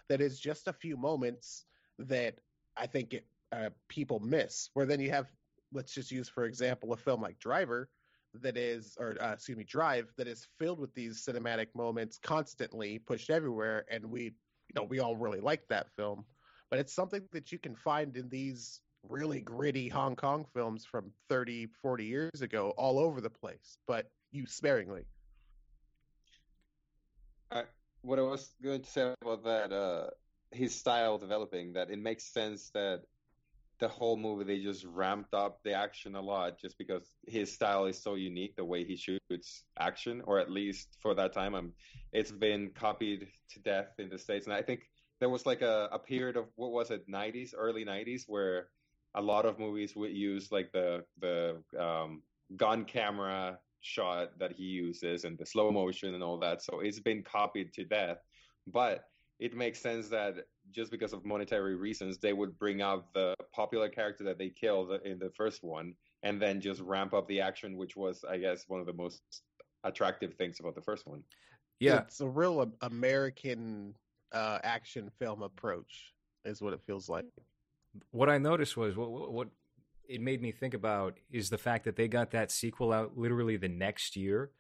[0.07, 1.65] that is just a few moments
[1.99, 2.39] that
[2.75, 4.69] I think it, uh, people miss.
[4.73, 5.27] Where then you have,
[5.71, 7.89] let's just use for example, a film like Driver
[8.41, 12.99] that is, or uh, excuse me, Drive that is filled with these cinematic moments constantly
[12.99, 13.85] pushed everywhere.
[13.91, 16.25] And we, you know, we all really like that film.
[16.71, 21.11] But it's something that you can find in these really gritty Hong Kong films from
[21.29, 25.05] 30, 40 years ago all over the place, but used sparingly.
[28.01, 30.09] what I was going to say about that, uh,
[30.51, 33.01] his style developing, that it makes sense that
[33.79, 37.85] the whole movie they just ramped up the action a lot just because his style
[37.85, 41.73] is so unique, the way he shoots action, or at least for that time, um,
[42.11, 44.81] it's been copied to death in the states, and I think
[45.19, 48.67] there was like a, a period of what was it, '90s, early '90s, where
[49.15, 52.21] a lot of movies would use like the the um,
[52.55, 56.61] gun camera shot that he uses and the slow motion and all that.
[56.61, 58.17] So it's been copied to death.
[58.67, 59.05] But
[59.39, 60.35] it makes sense that
[60.71, 64.91] just because of monetary reasons, they would bring out the popular character that they killed
[65.05, 65.93] in the first one
[66.23, 69.21] and then just ramp up the action, which was, I guess, one of the most
[69.85, 71.23] attractive things about the first one.
[71.79, 73.95] Yeah, It's a real American
[74.33, 77.25] uh, action film approach, is what it feels like.
[78.11, 79.47] What I noticed was what, what what
[80.07, 83.57] it made me think about is the fact that they got that sequel out literally
[83.57, 84.51] the next year.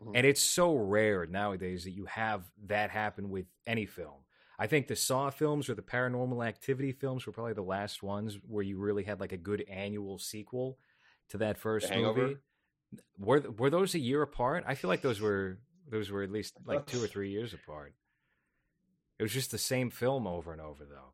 [0.00, 0.12] Mhm.
[0.14, 4.24] And it's so rare nowadays that you have that happen with any film.
[4.58, 8.38] I think the Saw films or the Paranormal Activity films were probably the last ones
[8.46, 10.78] where you really had like a good annual sequel
[11.30, 12.36] to that first movie.
[13.18, 14.64] Were were those a year apart?
[14.66, 17.94] I feel like those were those were at least like two or three years apart.
[19.18, 21.12] It was just the same film over and over though.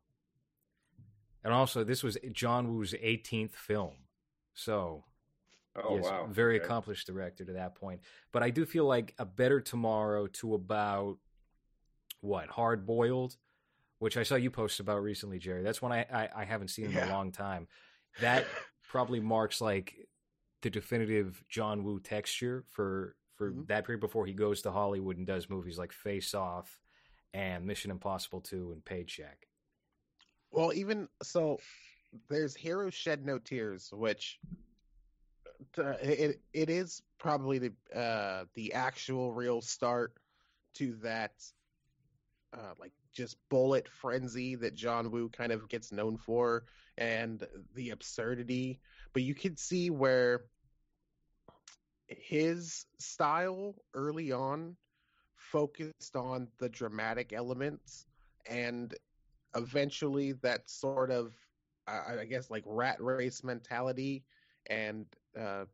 [1.43, 3.93] And also this was John Woo's 18th film.
[4.53, 5.05] So,
[5.75, 6.27] Oh, yes, wow.
[6.29, 6.65] very Okay.
[6.65, 8.01] accomplished director to that point.
[8.31, 11.17] But I do feel like a better tomorrow to about
[12.21, 13.35] what hard boiled,
[13.99, 15.63] which I saw you post about recently, Jerry.
[15.63, 17.67] That's one I I, I haven't seen in a long time.
[18.21, 18.45] That
[18.87, 19.95] probably marks like
[20.61, 23.67] the definitive John Woo texture for for Mhm.
[23.67, 26.79] that period before he goes to Hollywood and does movies like Face Off
[27.33, 29.47] and Mission Impossible Two and Paycheck.
[30.53, 31.59] Well, even so,
[32.29, 34.39] there's Heroes Shed No Tears, which
[35.79, 40.13] uh, it it is probably the uh, the actual real start
[40.75, 41.31] to that
[42.53, 46.65] uh, like just bullet frenzy that John Woo kind of gets known for,
[46.99, 48.79] and the absurdity.
[49.11, 50.41] But you can see where
[52.05, 54.75] his style early on
[55.35, 58.05] focused on the dramatic elements
[58.45, 58.93] and
[59.55, 61.33] eventually that sort of
[61.87, 64.23] I, I guess like rat race mentality
[64.69, 65.05] and
[65.39, 65.65] uh,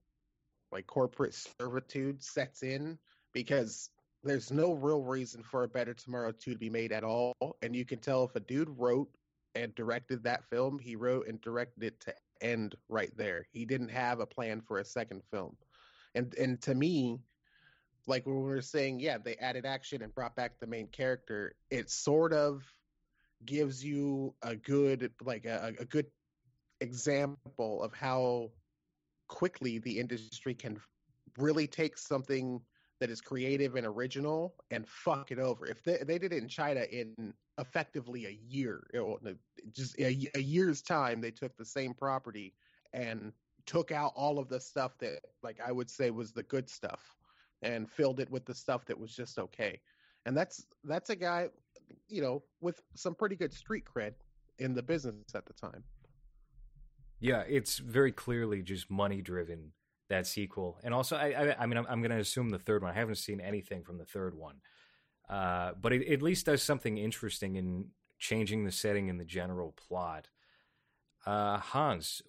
[0.72, 2.98] like corporate servitude sets in
[3.34, 3.90] because
[4.24, 7.34] there's no real reason for a Better Tomorrow 2 to be made at all.
[7.62, 9.10] And you can tell if a dude wrote
[9.56, 13.46] and directed that film, he wrote and directed it to end right there.
[13.52, 15.56] He didn't have a plan for a second film.
[16.16, 17.20] And and to me,
[18.08, 21.56] like when we were saying, yeah, they added action and brought back the main character,
[21.70, 22.64] it sort of
[23.46, 26.08] gives you a good like a, a good
[26.82, 28.50] example of how
[29.28, 30.80] quickly the industry can
[31.38, 32.60] really take something
[33.00, 35.66] that is creative and original and fuck it over.
[35.66, 38.84] If they, they did it in China in effectively a year,
[39.72, 42.54] just a, a year's time, they took the same property
[42.94, 43.32] and
[43.66, 47.16] took out all of the stuff that, like I would say, was the good stuff,
[47.62, 49.80] and filled it with the stuff that was just okay.
[50.26, 51.50] And that's that's a guy,
[52.08, 54.14] you know, with some pretty good street cred
[54.58, 55.84] in the business at the time.
[57.20, 59.72] Yeah, it's very clearly just money driven
[60.10, 62.82] that sequel, and also I I, I mean I'm, I'm going to assume the third
[62.82, 62.92] one.
[62.92, 64.56] I haven't seen anything from the third one,
[65.30, 69.74] uh, but it at least does something interesting in changing the setting and the general
[69.74, 70.30] plot.
[71.26, 72.22] Uh, Hans,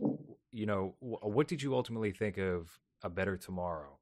[0.50, 3.98] you know, wh- what did you ultimately think of A Better Tomorrow?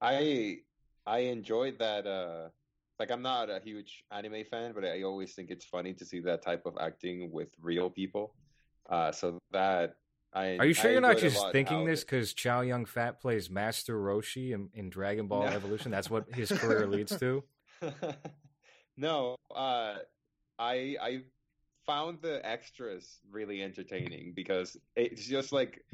[0.00, 0.58] I
[1.06, 2.06] I enjoyed that.
[2.06, 2.48] Uh,
[2.98, 6.20] like I'm not a huge anime fan, but I always think it's funny to see
[6.20, 8.34] that type of acting with real people.
[8.88, 9.96] Uh, so that
[10.32, 13.50] I Are you sure I you're not just thinking this because Chow Yun Fat plays
[13.50, 15.48] Master Roshi in, in Dragon Ball No.
[15.48, 15.90] Evolution?
[15.90, 17.42] That's what his career leads to.
[18.96, 19.96] no, uh,
[20.58, 21.22] I I
[21.86, 25.84] found the extras really entertaining because it's just like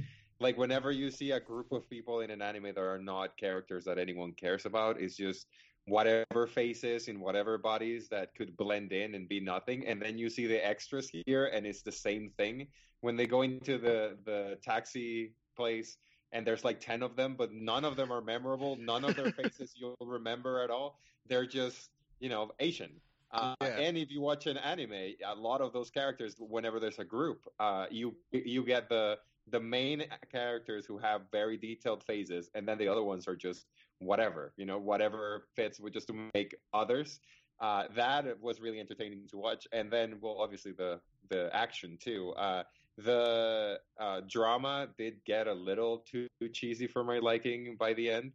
[0.40, 3.84] like whenever you see a group of people in an anime that are not characters
[3.84, 5.46] that anyone cares about, it's just
[5.86, 10.30] whatever faces in whatever bodies that could blend in and be nothing, and then you
[10.30, 12.66] see the extras here, and it's the same thing
[13.00, 15.96] when they go into the the taxi place.
[16.34, 18.76] And there's like 10 of them, but none of them are memorable.
[18.76, 20.98] None of their faces you'll remember at all.
[21.28, 21.90] They're just,
[22.20, 23.02] you know, Asian.
[23.32, 23.66] Uh, Yeah.
[23.80, 27.46] And if you watch an anime, a lot of those characters, whenever there's a group,
[27.60, 29.18] uh, you you get the
[29.50, 33.66] the main characters who have very detailed faces, and then the other ones are just
[34.04, 37.20] whatever, you know, whatever fits just to make others.
[37.60, 42.30] Uh, that was really entertaining to watch, and then well, obviously the the action too.
[42.30, 42.62] Uh,
[42.98, 48.32] the uh, drama did get a little too cheesy for my liking by the end,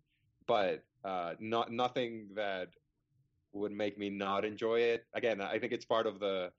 [0.47, 2.69] but uh, not nothing that
[3.53, 5.05] would make me not enjoy it.
[5.13, 6.51] Again, I think it's part of the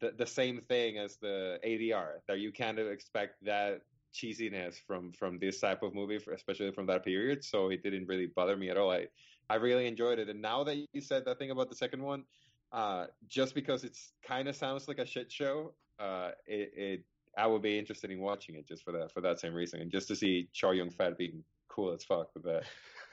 [0.00, 3.80] the, the same thing as the ADR that you kind of expect that
[4.16, 7.44] cheesiness from from this type of movie, especially from that period.
[7.44, 8.90] So it didn't really bother me at all.
[8.90, 9.06] I
[9.48, 10.28] I really enjoyed it.
[10.28, 12.24] And now that you said that thing about the second one,
[12.72, 17.04] uh, just because it's kind of sounds like a shit show, uh, it, it
[17.36, 19.90] I would be interested in watching it just for that for that same reason, and
[19.90, 22.64] just to see Chow Yun Fat being cool as fuck with that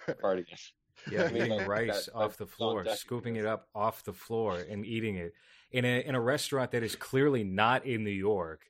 [0.22, 0.58] cardigan.
[1.12, 4.86] Yeah, eating like, rice that- off the floor, scooping it up off the floor and
[4.86, 5.34] eating it
[5.72, 8.66] in a in a restaurant that is clearly not in New York.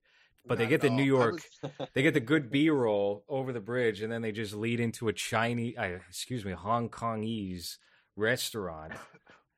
[0.46, 3.54] But they get the at New York, was- they get the good B roll over
[3.54, 7.78] the bridge, and then they just lead into a Chinese, uh, excuse me, Hong Kongese
[8.16, 8.94] restaurant.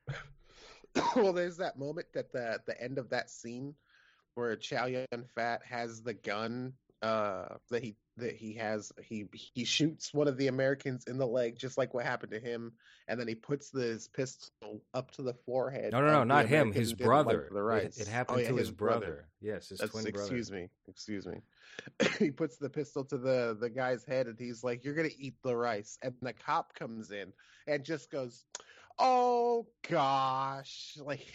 [1.15, 3.73] well, there's that moment at the the end of that scene
[4.35, 9.65] where Chow Yun Fat has the gun uh, that he that he has he he
[9.65, 12.71] shoots one of the Americans in the leg, just like what happened to him,
[13.07, 15.91] and then he puts the, his pistol up to the forehead.
[15.91, 16.71] No, no, no, not him.
[16.71, 17.49] His who didn't like brother.
[17.51, 17.97] the It, rice.
[17.97, 19.27] it happened Oh, yeah, to his brother.
[19.41, 20.19] Yes, his That's, twin brother.
[20.19, 21.41] excuse me, excuse me.
[22.19, 25.35] he puts the pistol to the the guy's head, and he's like, "You're gonna eat
[25.43, 27.33] the rice." And the cop comes in
[27.67, 28.45] and just goes,
[28.97, 31.25] "Oh gosh!" Like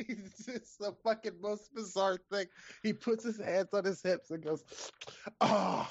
[0.00, 2.46] it's just the fucking most bizarre thing.
[2.82, 4.64] He puts his hands on his hips and goes,
[5.40, 5.88] "Oh."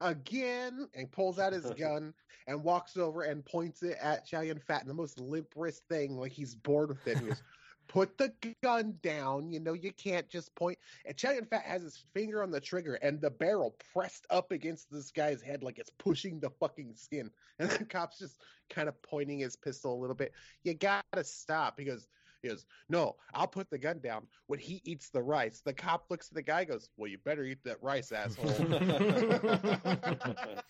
[0.00, 2.14] Again, and pulls out his gun
[2.46, 6.32] and walks over and points it at Yun Fat in the most limperest thing, like
[6.32, 7.18] he's bored with it.
[7.18, 7.42] He goes,
[7.88, 8.32] "Put the
[8.62, 9.50] gun down.
[9.50, 12.94] You know you can't just point." And Chow Fat has his finger on the trigger
[12.94, 17.30] and the barrel pressed up against this guy's head like it's pushing the fucking skin.
[17.58, 20.32] And the cop's just kind of pointing his pistol a little bit.
[20.64, 21.78] You gotta stop.
[21.78, 22.06] He goes,
[22.42, 25.62] he goes, No, I'll put the gun down when he eats the rice.
[25.64, 28.50] The cop looks at the guy, goes, Well, you better eat that rice, asshole.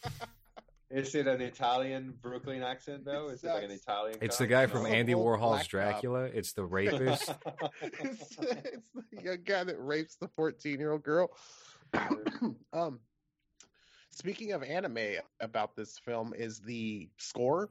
[0.90, 3.28] Is it an Italian Brooklyn accent though?
[3.28, 3.70] It Is it like an.
[3.70, 4.18] Italian?
[4.20, 4.38] It's cop?
[4.40, 4.88] the guy from No.
[4.88, 5.70] Andy Warhol's black cop.
[5.70, 6.24] Dracula.
[6.24, 7.32] It's the rapist.
[7.82, 11.30] it's, it's the young guy that rapes the 14 year old girl.
[12.72, 12.98] um,
[14.10, 17.70] speaking of anime about this film, is the score,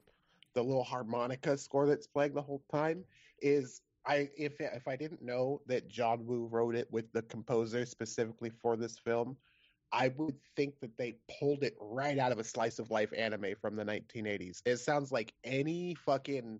[0.53, 3.03] the little harmonica score that's playing the whole time,
[3.41, 7.85] is I if if I didn't know that John Woo wrote it with the composer
[7.85, 9.37] specifically for this film,
[9.91, 13.55] I would think that they pulled it right out of a slice of life anime
[13.55, 14.61] from the 1980s.
[14.65, 16.59] It sounds like any fucking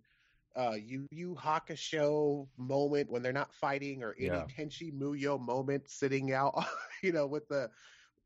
[0.55, 4.45] uh Yu Yu Hakusho moment when they're not fighting or any Yeah.
[4.45, 6.53] Tenchi Muyo moment sitting out,
[7.03, 7.71] you know, with the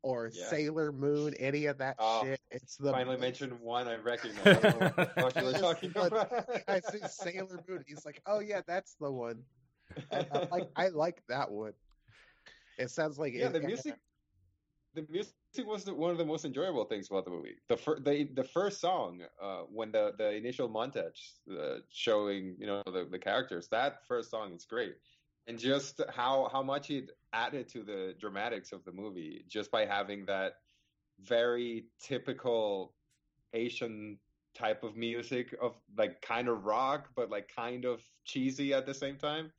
[0.03, 0.45] or Yeah.
[0.49, 2.39] Sailor Moon, any of that Oh, shit.
[2.51, 4.45] It's the Finally mentioned one I recognize.
[4.63, 6.29] I what you were Yes, talking about.
[6.67, 7.83] I see Sailor Moon.
[7.87, 9.43] He's like, oh yeah, that's the one.
[10.11, 11.73] I, I like I like that one.
[12.77, 13.95] It sounds like yeah, it- the music,
[14.93, 17.55] the music was the, one of the most enjoyable things about the movie.
[17.69, 22.67] The fir- the the first song, uh, when the the initial montage uh, showing you
[22.67, 24.95] know the the characters, that first song is great,
[25.47, 29.86] and just how how much it added to the dramatics of the movie just by
[29.86, 30.53] having that
[31.21, 32.93] very typical
[33.53, 34.17] Asian
[34.56, 38.93] type of music of like kind of rock but like kind of cheesy at the
[38.93, 39.51] same time.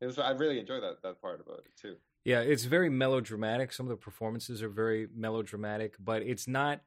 [0.00, 1.96] It was I really enjoyed that that part about it too.
[2.24, 3.72] Yeah, it's very melodramatic.
[3.72, 6.80] Some of the performances are very melodramatic, but it's not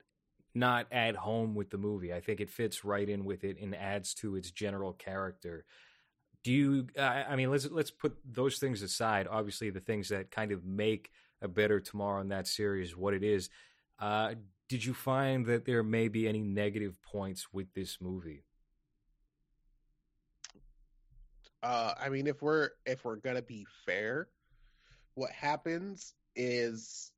[0.56, 2.14] not at home with the movie.
[2.14, 5.66] I think it fits right in with it and adds to its general character.
[6.44, 6.88] Do you?
[6.98, 9.28] I I mean, let's let's put those things aside.
[9.30, 13.24] Obviously, the things that kind of make a better tomorrow in that series what it
[13.24, 13.50] is.
[14.00, 14.36] Uh,
[14.68, 18.44] did you find that there may be any negative points with this movie?
[21.64, 24.28] uh i mean if we're if we're gonna be fair
[25.16, 27.12] what happens is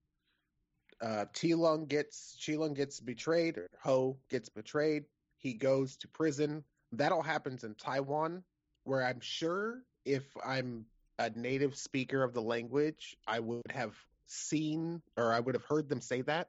[1.02, 5.04] uh Ti Lung gets Chi-Lung gets betrayed or Ho gets betrayed
[5.38, 8.44] he goes to prison that all happens in Taiwan
[8.84, 10.86] where I'm sure if I'm
[11.20, 15.89] a native speaker of the language I would have seen or I would have heard
[15.89, 16.48] them say that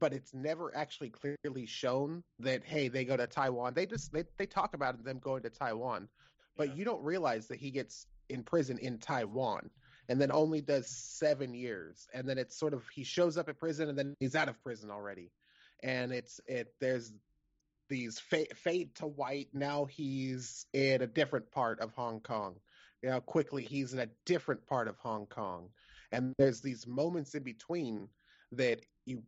[0.00, 3.74] but it's never actually clearly shown that hey they go to Taiwan.
[3.74, 6.08] They just they, they talk about them going to Taiwan
[6.56, 9.70] but you don't realize that he gets in prison in Taiwan
[10.08, 12.06] and then only does seven years.
[12.12, 14.62] And then it's sort of he shows up at prison and then he's out of
[14.62, 15.30] prison already.
[15.82, 17.12] And it's it there's
[17.88, 19.48] these fa- fade to white.
[19.52, 22.56] Now he's in a different part of hong kong.
[23.02, 25.68] You know quickly he's in a different part of hong kong.
[26.12, 28.08] And there's these moments in between
[28.52, 29.22] that you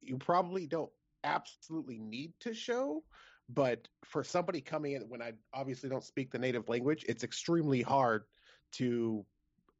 [0.00, 0.90] you probably don't
[1.24, 3.02] absolutely need to show
[3.48, 7.82] but for somebody coming in when i obviously don't speak the native language it's extremely
[7.82, 8.24] hard
[8.72, 9.24] to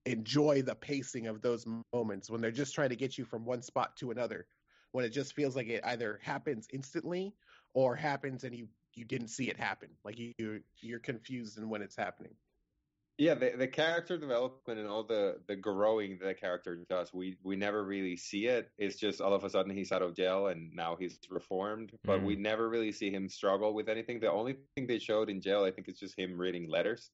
[0.06, 3.62] enjoy the pacing of those moments when they're just trying to get you from one
[3.62, 4.46] spot to another
[4.92, 7.34] when it just feels like it either happens instantly
[7.76, 11.82] or happens and you you didn't see it happen like you you're confused in when
[11.82, 12.34] it's happening
[13.18, 17.38] Yeah, the, the character development and all the, the growing that the character does, we,
[17.42, 18.70] we never really see it.
[18.78, 22.22] It's just all of a sudden he's out of jail and now he's reformed, but
[22.22, 24.20] we never really see him struggle with anything.
[24.20, 27.10] The only thing they showed in jail, I think, is just him reading letters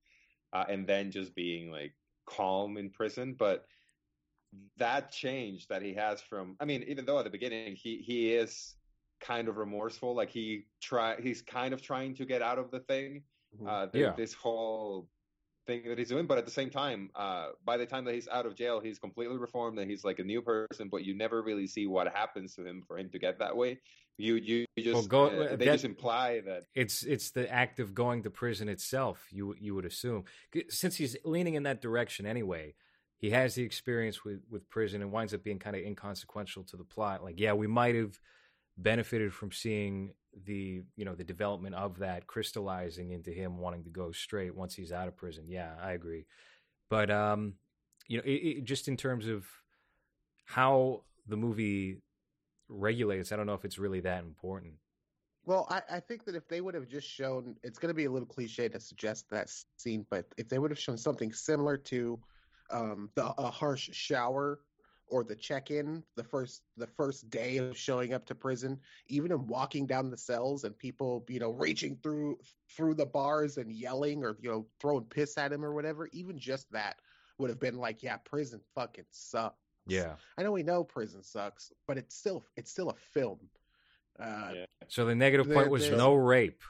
[0.52, 1.94] uh, and then just being like
[2.26, 3.36] calm in prison.
[3.38, 3.66] But
[4.78, 8.34] that change that he has from, I mean, even though at the beginning he, he
[8.34, 8.74] is
[9.22, 12.80] kind of remorseful, like he try, he's kind of trying to get out of the
[12.80, 13.22] thing
[13.66, 14.12] uh, the, Yeah.
[14.16, 15.08] this whole
[15.66, 16.26] thing that he's doing.
[16.26, 18.98] But at the same time, uh, by the time that he's out of jail, he's
[18.98, 20.88] completely reformed and he's like a new person.
[20.90, 23.78] But you never really see what happens to him for him to get that way.
[24.18, 27.50] You you, you just Well, go- uh, they that- just imply that It's it's the
[27.50, 29.26] act of going to prison itself.
[29.30, 30.24] You you would assume
[30.68, 32.74] since he's leaning in that direction anyway.
[33.16, 36.76] He has the experience with with prison and winds up being kind of inconsequential to
[36.76, 37.22] the plot.
[37.22, 38.18] Like, yeah, we might have
[38.78, 40.12] benefited from seeing
[40.46, 44.74] the you know the development of that crystallizing into him wanting to go straight once
[44.74, 45.44] he's out of prison.
[45.48, 46.24] Yeah, I agree.
[46.88, 47.54] But um,
[48.08, 49.46] you know, it, it, just in terms of
[50.44, 51.98] how the movie
[52.68, 54.74] regulates, I don't know if it's really that important.
[55.44, 58.04] Well, I, I think that if they would have just shown, it's going to be
[58.04, 61.76] a little cliche to suggest that scene, but if they would have shown something similar
[61.76, 62.20] to
[62.70, 64.60] um, the a harsh shower
[65.12, 69.46] or the check-in, the first the first day of showing up to prison, even in
[69.46, 72.38] walking down the cells and people, you know, reaching through
[72.76, 76.38] through the bars and yelling or you know throwing piss at him or whatever, even
[76.38, 76.96] just that
[77.38, 79.56] would have been like, yeah, prison fucking sucks.
[79.86, 80.14] Yeah.
[80.38, 83.38] I know we know prison sucks, but it's still it's still a film.
[84.18, 84.64] Uh, Yeah.
[84.88, 86.62] So the negative There- point was there's- no rape.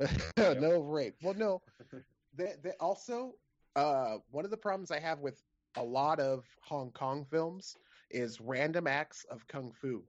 [0.36, 1.16] no rape.
[1.22, 1.62] Well, no.
[2.36, 3.34] They, they also,
[3.74, 5.42] uh, one of the problems I have with
[5.78, 7.76] a lot of Hong Kong films
[8.10, 10.02] is random acts of kung fu,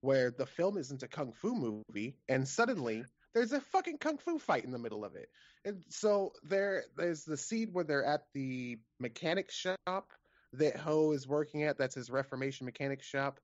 [0.00, 3.04] where the film isn't a kung fu movie, and suddenly
[3.34, 5.28] there's a fucking kung fu fight in the middle of it.
[5.64, 10.12] And so there, there's the scene where they're at the mechanic shop
[10.54, 11.78] that Ho is working at.
[11.78, 13.38] That's his Reformation mechanic shop.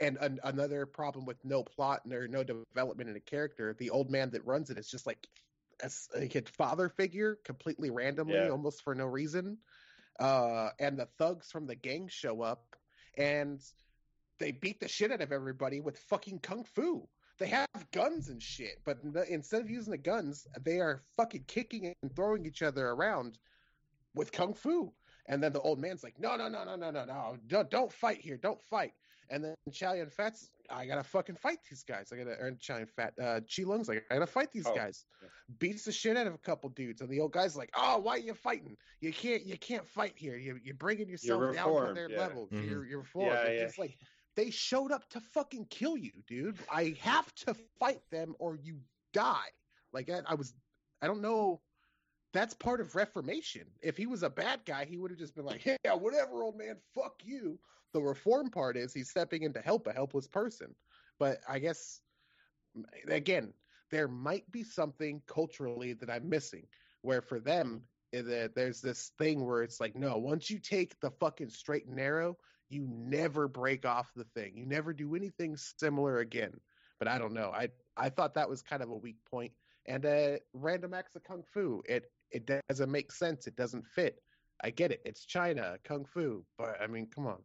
[0.00, 3.74] And an, another problem with no plot and there no development in a character.
[3.78, 5.26] The old man that runs it is just like
[5.82, 8.48] a, a father figure, completely randomly, Yeah.
[8.48, 9.58] almost for no reason.
[10.20, 12.76] Uh, and the thugs from the gang show up,
[13.16, 13.60] and
[14.38, 17.08] they beat the shit out of everybody with fucking kung fu.
[17.38, 18.98] They have guns and shit, but
[19.30, 23.38] instead of using the guns, they are fucking kicking and throwing each other around
[24.14, 24.92] with kung fu.
[25.26, 27.92] And then the old man's like, no, no, no, no, no, no, no, don't, don't
[27.92, 28.92] fight here, don't fight.
[29.30, 32.10] And then Chow Yun Fat's, I gotta fucking fight these guys.
[32.12, 33.14] I gotta earn Chow Yun Fat.
[33.20, 35.04] Uh, Chi Lung's like, I gotta fight these Oh, guys.
[35.22, 35.28] yeah.
[35.58, 38.14] Beats the shit out of a couple dudes, and the old guy's like, oh, why
[38.16, 38.76] are you fighting?
[39.00, 40.36] You can't, you can't fight here.
[40.36, 42.18] You, you're bringing yourself down to their yeah.
[42.18, 42.48] level.
[42.52, 42.68] Mhm.
[42.68, 43.28] You're, you're reformed.
[43.32, 43.66] Yeah, It's yeah.
[43.66, 43.96] just like
[44.36, 46.58] they showed up to fucking kill you, dude.
[46.70, 48.78] I have to fight them or you
[49.12, 49.48] die.
[49.92, 50.54] Like I, I was,
[51.02, 51.60] I don't know.
[52.32, 53.66] That's part of reformation.
[53.82, 56.56] If he was a bad guy, he would have just been like, "Yeah, whatever, old
[56.56, 57.58] man, fuck you."
[57.92, 60.74] The reform part is he's stepping in to help a helpless person.
[61.18, 62.00] But I guess
[63.08, 63.52] again,
[63.90, 66.66] there might be something culturally that I'm missing.
[67.02, 67.82] Where for them,
[68.12, 71.96] eh, there's this thing where it's like, no, once you take the fucking straight and
[71.96, 72.36] narrow,
[72.68, 74.56] you never break off the thing.
[74.56, 76.52] You never do anything similar again.
[76.98, 77.50] But I don't know.
[77.52, 79.52] I I thought that was kind of a weak point.
[79.86, 83.46] And uh, random acts of kung fu, it it doesn't make sense.
[83.46, 84.22] It doesn't fit.
[84.62, 85.00] I get it.
[85.04, 87.42] It's China, kung fu, but I mean, come on.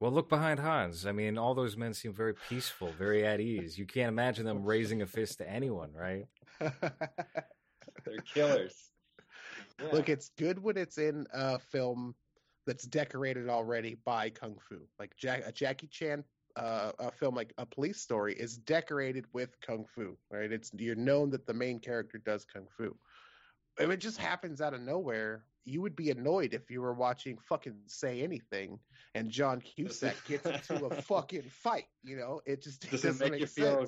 [0.00, 1.06] Well, look behind Hans.
[1.06, 3.78] I mean, all those men seem very peaceful, very at ease.
[3.78, 6.26] You can't imagine them raising a fist to anyone, right?
[6.60, 8.90] They're killers.
[9.80, 9.88] Yeah.
[9.92, 12.14] Look, it's good when it's in a film
[12.66, 14.80] that's decorated already by kung fu.
[14.98, 16.24] Like Jack, a Jackie Chan
[16.56, 20.16] uh, a film like A Police Story is decorated with kung fu.
[20.30, 20.52] Right?
[20.52, 22.96] It's you're known that the main character does kung fu.
[23.78, 27.38] If it just happens out of nowhere, you would be annoyed if you were watching
[27.38, 28.78] fucking Say Anything
[29.14, 31.86] and John Cusack gets into a fucking fight.
[32.02, 33.86] You know, it just it Does it doesn't make make you feel-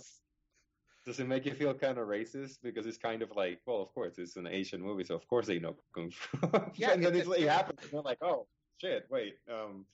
[1.05, 2.57] Does it make you feel kind of racist?
[2.63, 5.47] Because it's kind of like, well, of course, it's an Asian movie, so of course
[5.47, 6.39] they know kung fu.
[6.75, 8.47] Yeah, and then it- it happens, and they're like, oh
[8.81, 9.85] shit, wait, um,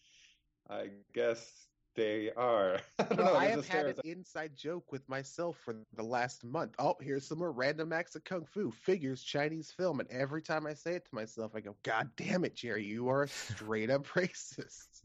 [0.71, 2.81] I guess they are.
[2.99, 3.37] I don't No, know.
[3.37, 6.75] I have had an inside joke with myself for the last month.
[6.79, 8.71] Oh, here's some more random acts of kung fu.
[8.71, 12.45] Figures Chinese film, and every time I say it to myself, I go, "God damn
[12.45, 15.03] it, Jerry, you are a straight up racist."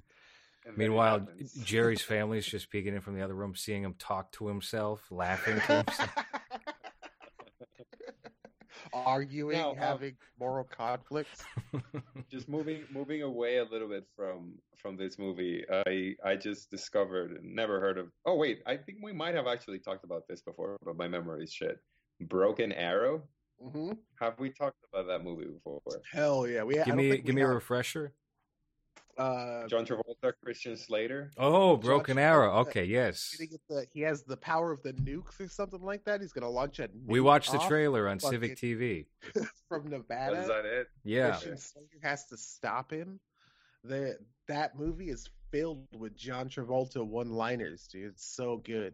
[0.66, 1.28] And then it Meanwhile,
[1.64, 5.02] Jerry's family is just peeking in from the other room, seeing him talk to himself,
[5.10, 6.12] laughing to himself.
[9.08, 11.44] Arguing, Now, um, having moral conflicts.
[12.32, 17.40] just moving moving away a little bit from from this movie i i just discovered
[17.44, 20.78] never heard of oh wait i think we might have actually talked about this before
[20.86, 21.80] but my memory is shit
[22.22, 23.22] broken arrow
[23.62, 25.82] hmm have we talked about that movie before
[26.12, 26.80] Hell yeah, we.
[26.80, 28.14] I give me, think we give me a refresher.
[29.18, 32.22] Uh, john travolta christian slater Oh, Broken Travolta.
[32.22, 32.52] Arrow.
[32.60, 33.36] Okay, yes.
[33.70, 36.22] the, he has the power of the nukes or something like that.
[36.22, 36.90] He's gonna launch a.
[37.06, 39.06] We nuke watched the trailer on Civic fucking- TV.
[39.68, 40.42] from Nevada.
[40.42, 41.32] is that it Yeah.
[41.32, 43.20] Christian Slater has to stop him.
[43.84, 48.12] The that movie is filled with John Travolta one-liners, dude.
[48.12, 48.94] It's so good.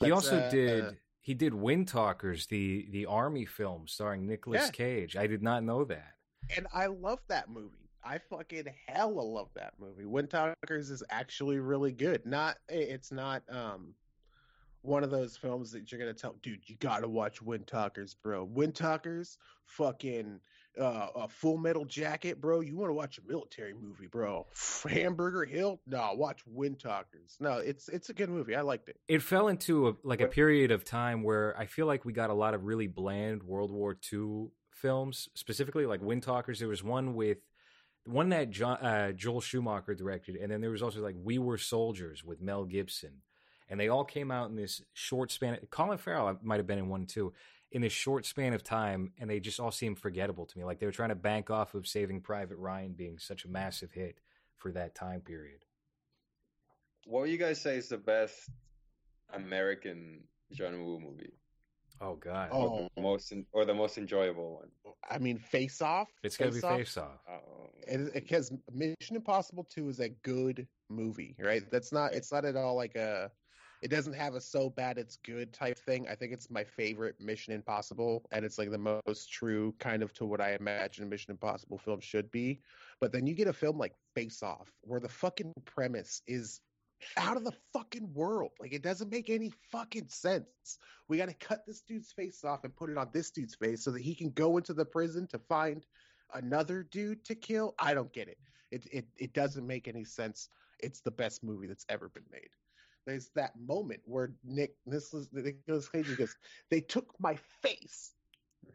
[0.00, 0.90] He also uh, did uh,
[1.20, 4.70] he did Windtalkers, the the army film starring Nicolas Yeah.
[4.70, 5.16] Cage.
[5.16, 6.12] I did not know that.
[6.56, 7.85] and I love that movie.
[8.06, 10.04] I fucking hella love that movie.
[10.04, 12.24] Windtalkers is actually really good.
[12.24, 13.94] Not it's not um
[14.82, 18.46] one of those films that you're gonna tell, dude, you gotta watch Windtalkers, bro.
[18.46, 20.40] Windtalkers, fucking
[20.80, 22.60] uh, a Full Metal Jacket, bro.
[22.60, 24.46] You want to watch a military movie, bro?
[24.88, 27.40] Hamburger Hill, no, watch Windtalkers.
[27.40, 28.54] No, it's it's a good movie.
[28.54, 29.00] I liked it.
[29.08, 32.30] It fell into a, like a period of time where I feel like we got
[32.30, 36.60] a lot of really bland World War II films, specifically like Wind Talkers.
[36.60, 37.38] There was one with
[38.06, 41.58] one that John, uh, Joel Schumacher directed, and then there was also like We Were
[41.58, 43.22] Soldiers with Mel Gibson,
[43.68, 45.58] and they all came out in this short span.
[45.70, 47.32] Colin Farrell might have been in one too,
[47.72, 50.64] in this short span of time, and they just all seemed forgettable to me.
[50.64, 53.92] Like they were trying to bank off of Saving Private Ryan being such a massive
[53.92, 54.20] hit
[54.56, 55.60] for that time period.
[57.04, 58.48] what would you guys say is the best
[59.34, 60.20] american
[60.52, 61.32] john woo movie
[62.00, 62.68] Oh God, Oh.
[62.68, 64.70] or the most en- or the most enjoyable one
[65.08, 66.10] I mean, Face Off.
[66.22, 67.18] it's gonna be Off, Face Off.
[67.86, 71.62] it, because Mission Impossible 2 is a good movie, right?
[71.70, 73.30] That's not it's not at all like a
[73.82, 76.08] it doesn't have a so bad it's good type thing.
[76.08, 80.12] I think it's my favorite Mission Impossible and it's like the most true kind of
[80.14, 82.60] to what I imagine a Mission Impossible film should be.
[83.00, 86.60] But then you get a film like Face Off where the fucking premise is
[87.16, 88.52] out of the fucking world.
[88.60, 90.78] Like it doesn't make any fucking sense.
[91.08, 93.84] We got to cut this dude's face off and put it on this dude's face
[93.84, 95.84] so that he can go into the prison to find
[96.34, 97.74] another dude to kill.
[97.78, 98.38] I don't get it.
[98.70, 100.48] It it it doesn't make any sense.
[100.80, 102.50] It's the best movie that's ever been made.
[103.06, 106.34] There's that moment where Nick this was Nicolas Cage goes,
[106.70, 108.12] they took my face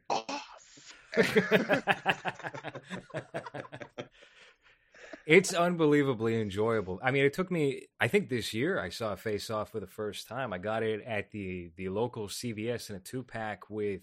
[0.10, 0.94] off.
[5.26, 7.00] it's unbelievably enjoyable.
[7.04, 7.88] I mean, it took me.
[8.00, 10.54] I think this year I saw Face Off for the first time.
[10.54, 14.02] I got it at the the local CVS in a two pack with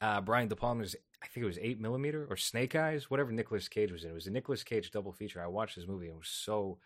[0.00, 0.96] uh, Brian De Palma's.
[1.22, 4.10] I think it was eight millimeter or Snake Eyes, whatever Nicolas Cage was in.
[4.10, 5.42] It was a Nicolas Cage double feature.
[5.42, 6.78] I watched this movie and it was so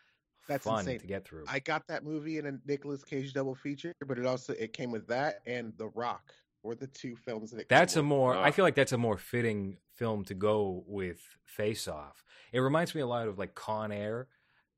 [0.48, 1.00] That's fun insane.
[1.00, 1.44] to get through.
[1.48, 4.90] I got that movie in a Nicolas Cage double feature, but it also it came
[4.90, 6.32] with that and The Rock
[6.62, 8.06] were the two films that it That's a with.
[8.06, 8.34] more.
[8.36, 8.50] I Ah.
[8.52, 12.24] feel like that's a more fitting film to go with Face Off.
[12.52, 14.28] It reminds me a lot of like Con Air.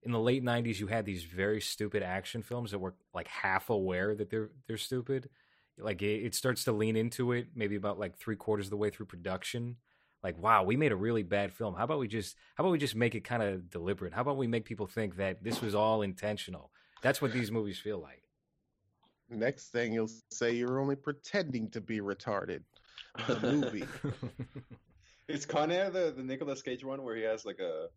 [0.03, 3.71] In the late '90s, you had these very stupid action films that were like half
[3.71, 5.31] aware that they're they're stupid.
[5.79, 8.77] Like it, it starts to lean into it, maybe about like three quarters of the
[8.77, 9.77] way through production.
[10.23, 11.75] Like, wow, we made a really bad film.
[11.75, 14.13] How about we just how about we just make it kind of deliberate?
[14.15, 16.71] How about we make people think that this was all intentional?
[17.03, 18.23] That's what these movies feel like.
[19.35, 22.63] Next thing you'll say you're only pretending to be retarded.
[23.27, 23.85] The movie.
[25.29, 27.89] Is Con Air the, the Nicolas Cage one where he has like a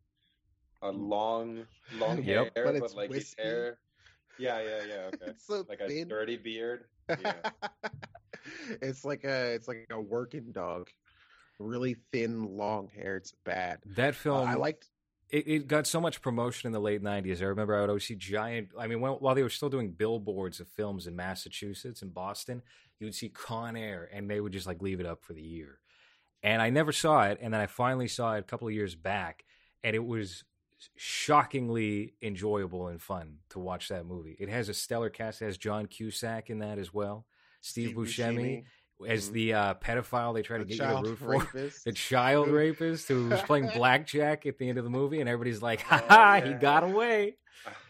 [0.82, 1.66] a long
[1.96, 2.56] long Yep.
[2.56, 3.80] hair, But but, it's like his hair?
[4.38, 5.10] Yeah, yeah, yeah.
[5.14, 6.86] Okay, It's so like a dirty beard.
[7.10, 7.50] Yeah.
[8.82, 10.90] it's like a it's like a working dog.
[11.60, 13.16] Really thin, long hair.
[13.16, 13.80] It's bad.
[13.96, 14.88] that Uh, film, I liked
[15.30, 17.42] it, it got so much promotion in the late 90s.
[17.42, 19.92] I remember I would always see giant, I mean, while, while they were still doing
[19.92, 22.62] billboards of films in Massachusetts and Boston,
[23.00, 25.42] you would see Con Air and they would just like leave it up for the
[25.42, 25.80] year.
[26.44, 27.40] And I never saw it.
[27.42, 29.44] And then I finally saw it a couple of years back
[29.84, 30.44] and it was
[30.96, 34.36] shockingly enjoyable and fun to watch that movie.
[34.40, 35.42] It has a stellar cast.
[35.42, 37.26] It has John Cusack in that as well.
[37.62, 38.64] Steve, Buscemi,
[39.08, 39.34] as Mhm.
[39.34, 41.86] the uh, pedophile they try to the get you to root for rapist.
[41.86, 45.62] the child rapist who was playing blackjack at the end of the movie, and everybody's
[45.62, 47.38] like, "Ha Oh, ha, he got away."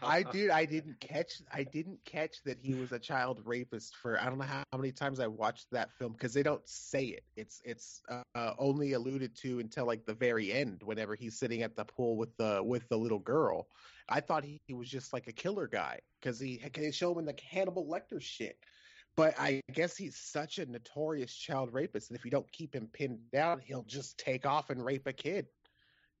[0.02, 1.40] I dude, I didn't catch.
[1.52, 4.78] I didn't catch that he was a child rapist for I don't know how, how
[4.78, 7.22] many times I watched that film because they don't say it.
[7.36, 8.02] It's it's
[8.34, 12.16] uh, only alluded to until like the very end, whenever he's sitting at the pool
[12.16, 13.68] with the with the little girl.
[14.08, 17.18] I thought he, he was just like a killer guy because he they show him
[17.18, 18.58] in the Hannibal Lecter shit.
[19.18, 22.88] But I guess he's such a notorious child rapist, that if you don't keep him
[22.92, 25.48] pinned down, he'll just take off and rape a kid.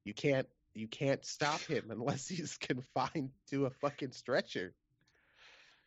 [0.04, 4.74] You can't you can't stop him unless he's confined to a fucking stretcher.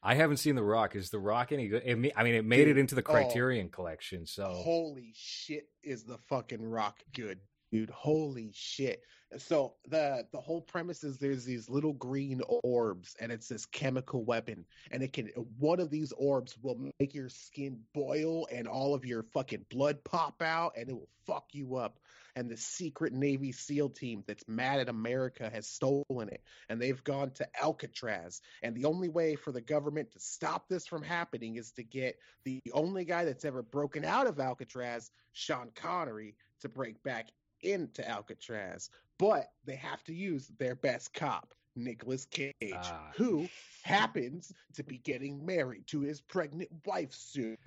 [0.01, 0.95] I haven't seen The Rock.
[0.95, 1.83] Is The Rock any good?
[1.85, 3.11] It, I mean, it made Dude, it into the oh.
[3.11, 7.39] Criterion collection, so Holy shit, is the fucking rock good,
[7.73, 7.89] dude?
[7.89, 9.03] Holy shit!
[9.37, 14.23] So the the whole premise is there's these little green orbs, and it's this chemical
[14.23, 15.27] weapon, and it can
[15.57, 20.03] one of these orbs will make your skin boil and all of your fucking blood
[20.03, 21.99] pop out, and it will fuck you up.
[22.35, 27.03] And the secret Navy SEAL team that's mad at America has stolen it, and they've
[27.03, 28.41] gone to Alcatraz.
[28.63, 32.17] And the only way for the government to stop this from happening is to get
[32.45, 37.27] the only guy that's ever broken out of Alcatraz, Sean Connery, to break back
[37.63, 38.89] into Alcatraz.
[39.17, 43.11] But they have to use their best cop, Nicolas Cage, Ah.
[43.15, 43.47] who
[43.83, 47.57] happens to be getting married to his pregnant wife soon.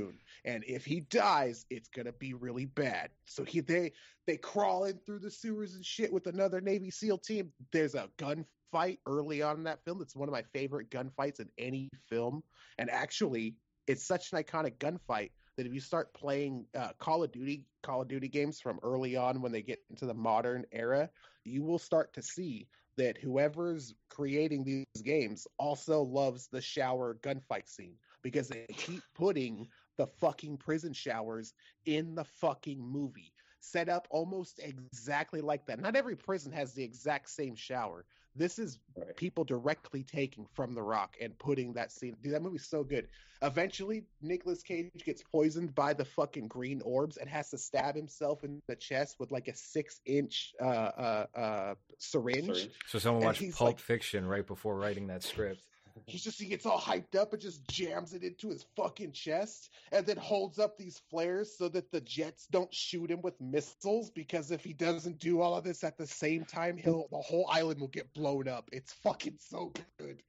[0.44, 3.10] And if he dies, it's gonna be really bad.
[3.26, 3.92] So he they
[4.26, 7.52] they crawl in through the sewers and shit with another Navy SEAL team.
[7.72, 10.02] There's a gunfight early on in that film.
[10.02, 12.42] It's one of my favorite gunfights in any film.
[12.78, 17.32] And actually, it's such an iconic gunfight that if you start playing uh, Call of
[17.32, 21.08] Duty, Call of Duty games from early on when they get into the modern era,
[21.44, 27.68] you will start to see that whoever's creating these games also loves the shower gunfight
[27.68, 31.54] scene because they keep putting the fucking prison showers
[31.86, 33.32] in the fucking movie
[33.64, 35.80] set up almost exactly like that.
[35.80, 38.04] Not every prison has the exact same shower.
[38.36, 39.14] This is Right.
[39.16, 42.16] people directly taking from The Rock and putting that scene.
[42.22, 43.08] Dude, that movie's so good.
[43.42, 48.42] Eventually, Nicolas Cage gets poisoned by the fucking green orbs and has to stab himself
[48.42, 52.68] in the chest with like a six inch uh, uh, uh, syringe.
[52.88, 55.60] So someone And watched Pulp like- Fiction right before writing that script.
[56.06, 59.70] He's just he gets all hyped up and just jams it into his fucking chest
[59.92, 64.10] and then holds up these flares so that the jets don't shoot him with missiles
[64.10, 67.48] because if he doesn't do all of this at the same time he'll the whole
[67.50, 68.68] island will get blown up.
[68.72, 70.22] It's fucking so good.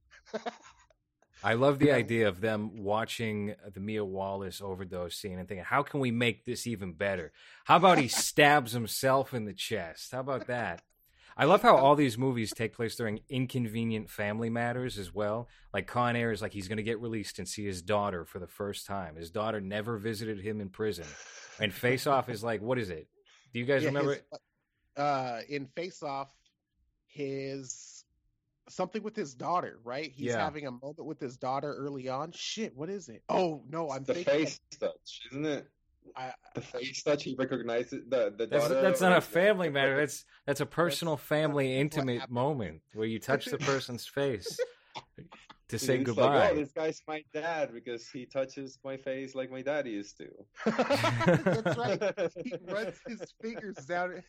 [1.43, 5.84] I love the idea of them watching the Mia Wallace overdose scene and thinking, "How
[5.84, 7.34] can we make this even better?
[7.66, 10.11] How about he stabs himself in the chest?
[10.11, 10.82] How about that?"
[11.38, 15.49] I love how all these movies take place during inconvenient family matters as well.
[15.73, 18.39] Like Con Air is like he's going to get released and see his daughter for
[18.39, 19.17] the first time.
[19.17, 21.05] His daughter never visited him in prison.
[21.59, 23.07] And Face Off is like, what is it?
[23.53, 24.13] Do you guys Yeah, remember?
[24.13, 24.21] his-
[24.97, 26.29] uh in Face Off
[27.07, 28.05] his
[28.69, 30.11] something with his daughter, right?
[30.11, 30.38] He's Yeah.
[30.43, 32.31] having a moment with his daughter early on.
[32.31, 33.23] Shit, what is it?
[33.27, 35.67] Oh no, I'm the face touch, isn't it?
[36.16, 38.82] I, The face that he recognizes the the That's daughter.
[38.82, 39.97] that's not a family matter.
[39.97, 44.58] That's that's a personal, that's family, intimate moment where you touch the person's face
[45.70, 46.39] to say It's goodbye.
[46.39, 50.18] Like, oh, this guy's my dad because he touches my face like my dad used
[50.18, 50.30] to.
[50.66, 52.32] that's right.
[52.43, 54.11] He runs his fingers down.
[54.11, 54.24] it.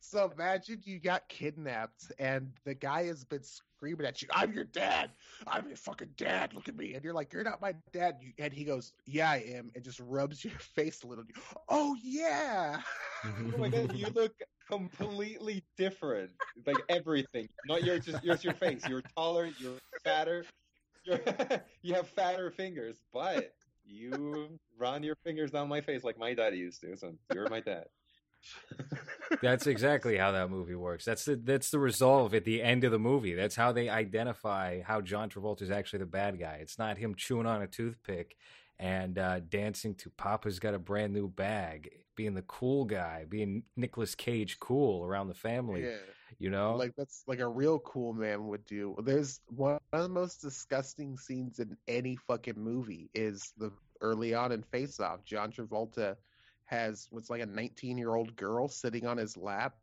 [0.00, 4.64] So imagine you got kidnapped and the guy has been screaming at you, "I'm your
[4.64, 5.10] dad.
[5.46, 6.54] I'm your fucking dad.
[6.54, 9.44] Look at me." And you're like, "You're not my dad." And he goes, "Yeah, I
[9.54, 11.24] am," and just rubs your face a little.
[11.68, 12.80] Oh yeah.
[13.24, 14.34] Oh my god, you look
[14.70, 16.30] completely different.
[16.66, 17.48] Like everything.
[17.66, 18.86] Not your just just your face.
[18.88, 19.50] You're taller.
[19.58, 20.44] You're fatter.
[21.82, 23.52] You're, have fatter fingers, but
[23.84, 26.96] you run your fingers down my face like my dad used to.
[26.96, 27.84] So you're my dad.
[29.42, 31.04] That's exactly how that movie works.
[31.04, 33.34] That's the that's the resolve at the end of the movie.
[33.34, 36.58] That's how they identify how John Travolta is actually the bad guy.
[36.60, 38.36] It's not him chewing on a toothpick
[38.78, 43.64] and uh, dancing to "Papa's Got a Brand New Bag," being the cool guy, being
[43.76, 45.82] Nicolas Cage cool around the family.
[45.82, 45.96] Yeah.
[46.38, 48.94] You know, Like that's like a real cool man would do.
[49.02, 54.52] There's one of the most disgusting scenes in any fucking movie is the early on
[54.52, 55.24] in Face Off.
[55.24, 56.16] John Travolta
[56.66, 59.76] has what's like a 19 year old girl sitting on his lap,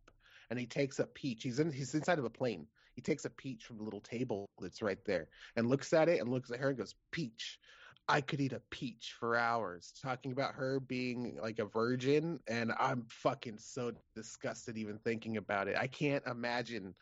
[0.50, 1.44] and he takes a peach.
[1.44, 2.68] He's in he's inside of a plane.
[2.96, 6.22] He takes a peach from the little table that's right there, and looks at it
[6.22, 7.60] and looks at her and goes, "Peach."
[8.08, 12.72] I could eat a peach for hours talking about her being like a virgin, and
[12.80, 15.76] I'm fucking so disgusted even thinking about it.
[15.78, 16.94] I can't imagine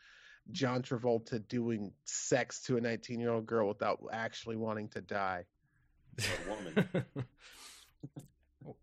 [0.50, 5.44] John Travolta doing sex to a 19 year old girl without actually wanting to die.
[6.18, 7.04] A woman.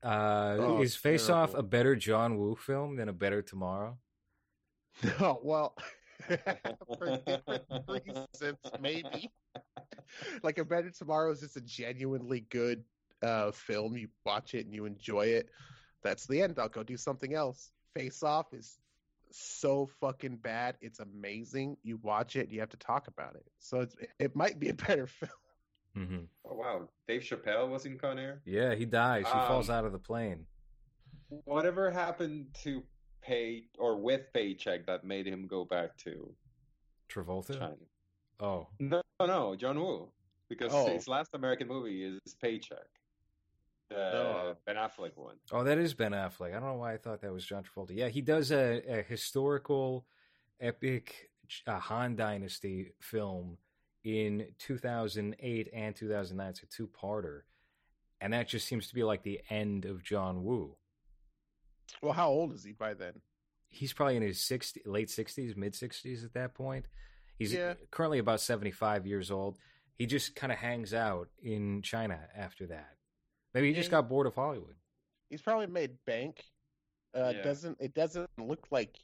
[0.03, 3.97] uh, Oh, is Face Off a better John Woo film than A Better Tomorrow?
[5.19, 5.75] No, well,
[6.27, 9.31] for different reasons, maybe.
[10.43, 12.83] Like a Better Tomorrow is just a genuinely good
[13.21, 13.97] uh, film.
[13.97, 15.49] You watch it and you enjoy it.
[16.03, 16.57] That's the end.
[16.59, 17.71] I'll go do something else.
[17.95, 18.79] Face Off is
[19.31, 20.77] so fucking bad.
[20.81, 21.77] It's amazing.
[21.83, 23.45] You watch it, you have to talk about it.
[23.59, 25.31] So it's, it might be a better film.
[25.95, 26.19] hmm
[26.49, 28.41] Oh wow, Dave Chappelle was in Con Air.
[28.45, 29.25] Yeah, he dies.
[29.27, 30.45] He falls Um, out of the plane.
[31.45, 32.83] Whatever happened to
[33.21, 36.33] pay or with paycheck that made him go back to
[37.09, 37.53] Travolta.
[37.59, 37.75] China?
[38.41, 40.11] Oh, No, no, no, John Woo,
[40.49, 40.87] because Oh.
[40.87, 42.87] his last American movie is Paycheck,
[43.89, 44.57] the Oh.
[44.65, 45.37] Ben Affleck one.
[45.51, 46.49] Oh, that is Ben Affleck.
[46.49, 47.91] I don't know why I thought that was John Travolta.
[47.95, 50.05] Yeah, he does a, a historical,
[50.59, 51.29] epic
[51.67, 53.57] uh, Han Dynasty film
[54.03, 56.49] in 2008 and 2009.
[56.49, 57.41] It's a two-parter,
[58.21, 60.75] and that just seems to be like the end of John Woo.
[62.01, 63.21] Well, how old is he by then?
[63.69, 66.85] He's probably in his 60, late 60s, mid 60s at that point.
[67.41, 67.73] He's Yeah.
[67.89, 69.57] currently about 75 years old.
[69.97, 72.97] He just kind of hangs out in China after that.
[73.55, 74.75] Maybe he just got bored of Hollywood.
[75.27, 76.45] He's probably made bank.
[77.15, 77.41] Uh, Yeah.
[77.41, 78.95] Doesn't it doesn't look like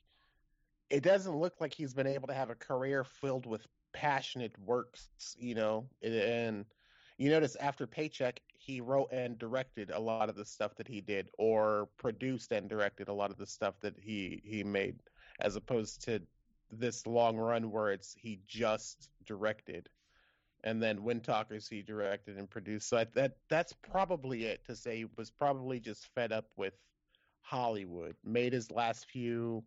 [0.92, 5.10] it doesn't look like he's been able to have a career filled with passionate works,
[5.40, 5.90] you know.
[6.04, 6.64] And
[7.18, 11.02] you notice after Paycheck, he wrote and directed a lot of the stuff that he
[11.02, 15.02] did, or produced and directed a lot of the stuff that he he made,
[15.40, 16.22] as opposed to
[16.72, 19.90] this long run where it's he just directed
[20.64, 22.90] and then Windtalkers he directed and produced.
[22.90, 26.74] So I, that that's probably it to say he was probably just fed up with
[27.42, 28.16] Hollywood.
[28.24, 29.64] Made his last few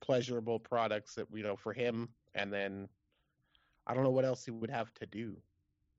[0.00, 2.88] pleasurable products that you know for him, and then
[3.86, 5.36] I don't know what else he would have to do.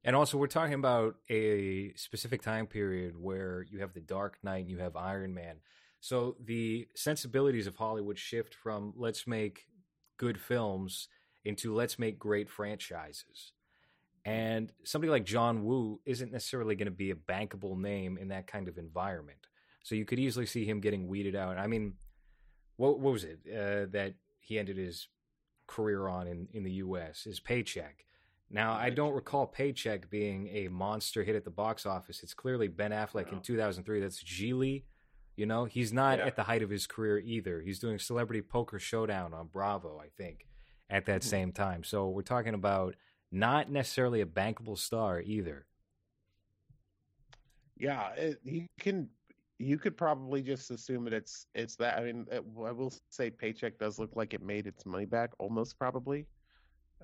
[0.03, 4.61] And also, we're talking about a specific time period where you have the Dark Knight
[4.61, 5.57] and you have Iron Man.
[5.99, 9.67] So the sensibilities of Hollywood shift from let's make
[10.21, 11.07] good films
[11.43, 13.53] into let's make great franchises.
[14.23, 18.45] And somebody like John Woo isn't necessarily going to be a bankable name in that
[18.45, 19.47] kind of environment.
[19.81, 21.57] So you could easily see him getting weeded out.
[21.57, 21.93] I mean,
[22.77, 25.07] what, what was it uh, that he ended his
[25.65, 27.23] career on in, in the U.S.?
[27.23, 28.05] His paycheck.
[28.51, 32.21] Now, I don't recall Paycheck being a monster hit at the box office.
[32.21, 34.01] It's clearly Ben Affleck in 2003.
[34.01, 34.83] That's Gigli.
[35.35, 36.25] You know, he's not Yeah.
[36.27, 37.61] at the height of his career either.
[37.61, 40.47] He's doing Celebrity Poker Showdown on Bravo, I think,
[40.89, 41.25] at that Mhm.
[41.25, 41.83] same time.
[41.83, 42.95] So we're talking about
[43.31, 45.65] not necessarily a bankable star either.
[47.77, 49.09] Yeah, it, you can.
[49.57, 51.97] You could probably just assume that it's it's that.
[51.99, 55.31] I mean, it, I will say, Paycheck does look like it made its money back,
[55.39, 56.25] almost probably.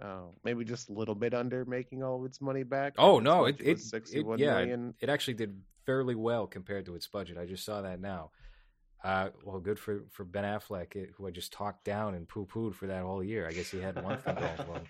[0.01, 2.93] Uh, maybe just a little bit under making all of its money back.
[2.97, 4.93] Oh no, it it, it yeah, million.
[4.99, 7.39] it actually did fairly well compared to its budget.
[7.39, 8.29] I just saw that now.
[9.03, 12.45] Uh, well, good for for Ben Affleck, eh, who I just talked down and poo
[12.45, 13.47] pooed for that whole year.
[13.47, 14.83] I guess he had one thing going for him.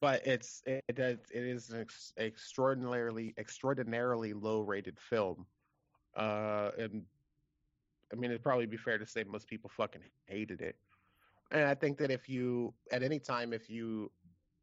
[0.00, 5.46] but it's it does it is an ex- extraordinarily extraordinarily low rated film
[6.16, 7.04] uh and
[8.14, 10.76] I mean, it'd probably be fair to say most people fucking hated it.
[11.50, 14.10] And I think that if you, at any time, if you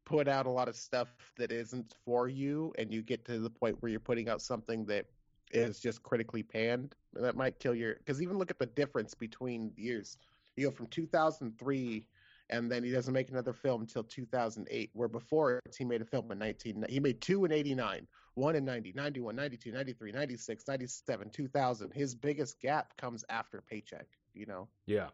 [0.04, 3.50] put out a lot of stuff that isn't for you and you get to the
[3.50, 5.06] point where you're putting out something that
[5.52, 7.94] is just critically panned, that might kill your.
[7.94, 10.16] Because even look at the difference between years.
[10.56, 12.06] You go from 2003
[12.50, 16.30] and then he doesn't make another film until 2008 where before he made a film
[16.30, 21.30] in 19 he made two in 89 one in 90 91 92 93 96 97
[21.30, 25.08] 2000 his biggest gap comes after paycheck you know Yeah.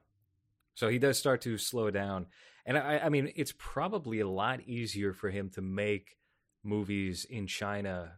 [0.79, 2.27] So he does start to slow down.
[2.65, 6.17] And I, I mean, it's probably a lot easier for him to make
[6.63, 8.13] movies in China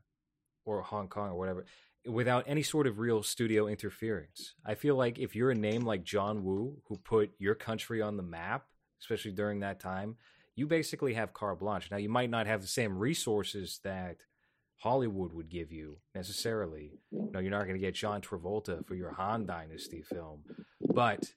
[0.66, 1.64] or Hong Kong or whatever
[2.06, 4.54] without any sort of real studio interference.
[4.64, 8.16] I feel like if you're a name like John Woo, who put your country on
[8.16, 8.64] the map,
[9.00, 10.16] especially during that time,
[10.56, 11.90] you basically have carte blanche.
[11.90, 14.16] Now, you might not have the same resources that
[14.78, 16.92] Hollywood would give you necessarily.
[17.12, 20.42] No, you're not going to get John Travolta for your Han Dynasty film,
[20.80, 21.32] but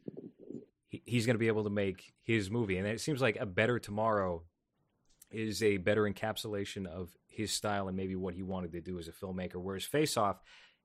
[0.90, 2.78] he's going to be able to make his movie.
[2.78, 4.44] And it seems like A Better Tomorrow
[5.34, 9.08] is a better encapsulation of his style and maybe what he wanted to do as
[9.08, 9.56] a filmmaker.
[9.56, 10.42] Whereas Face Off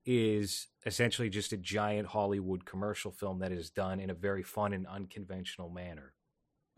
[0.07, 4.73] is essentially just a giant Hollywood commercial film that is done in a very fun
[4.73, 6.15] and unconventional manner.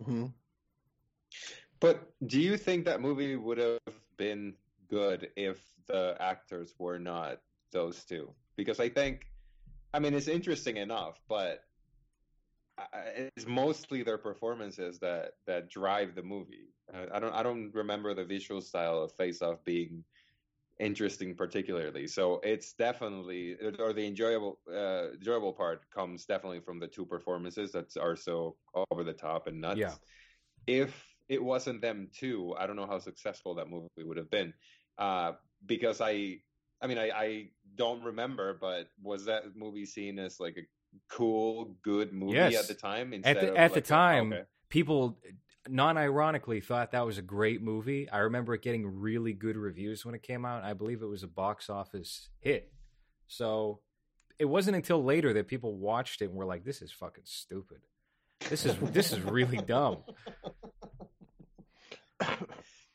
[0.02, 0.26] mm-hmm.
[1.78, 3.78] But do you think that movie would have
[4.16, 4.54] been
[4.88, 7.40] good if the actors were not
[7.72, 8.30] those two?
[8.56, 9.26] Because I think,
[9.94, 11.64] I mean, it's interesting enough, but
[13.16, 16.68] it's mostly their performances that that drive the movie.
[17.12, 20.04] I don't I don't remember the visual style of Face Off being
[20.78, 22.06] interesting particularly.
[22.06, 27.72] So it's definitely or the enjoyable uh, enjoyable part comes definitely from the two performances
[27.72, 28.56] that are so
[28.90, 29.78] over the top and nuts.
[29.78, 29.94] Yeah.
[30.66, 34.52] If it wasn't them too, I don't know how successful that movie would have been.
[34.98, 35.32] Uh,
[35.66, 36.38] because I
[36.82, 40.66] I mean I, I don't remember, but was that movie seen as like a
[41.08, 42.56] cool, good movie Yes.
[42.56, 43.12] at the time?
[43.22, 44.42] At the, of at the like a- time, okay.
[44.70, 45.18] people
[45.70, 48.08] non-ironically thought that was a great movie.
[48.10, 50.64] I remember it getting really good reviews when it came out.
[50.64, 52.72] I believe it was a box office hit.
[53.28, 53.80] So
[54.38, 57.78] it wasn't until later that people watched it and were like, "This is fucking stupid.
[58.48, 59.98] This is this is really dumb."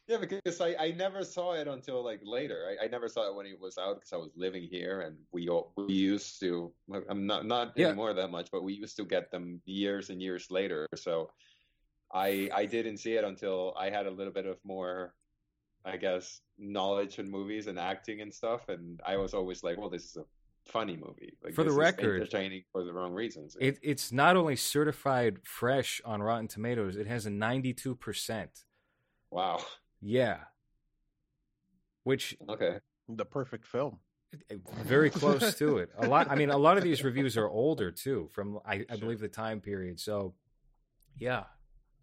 [0.07, 2.67] Yeah, because I, I never saw it until like later.
[2.79, 5.17] I, I never saw it when it was out because I was living here and
[5.31, 6.71] we all, we used to.
[7.09, 7.87] I'm not not Yeah.
[7.87, 10.87] anymore that much, but we used to get them years and years later.
[10.95, 11.31] So
[12.15, 15.13] I I didn't see it until I had a little bit of more,
[15.83, 18.69] I guess, knowledge in movies and acting and stuff.
[18.69, 20.25] And I was always like, well, this is a
[20.71, 21.33] funny movie.
[21.43, 23.57] Like, For the this is record, entertaining for the wrong reasons.
[23.59, 28.63] It, it's not only certified fresh on Rotten Tomatoes; it has a ninety-two percent.
[29.29, 29.59] wow.
[30.01, 30.37] Yeah,
[32.03, 32.79] which Okay.
[33.09, 33.99] the perfect film
[34.83, 35.89] very close to it.
[35.97, 36.29] A lot.
[36.29, 38.97] I mean, a lot of these reviews are older too, from I, I Sure.
[38.97, 39.99] believe the time period.
[39.99, 40.33] So,
[41.17, 41.43] yeah,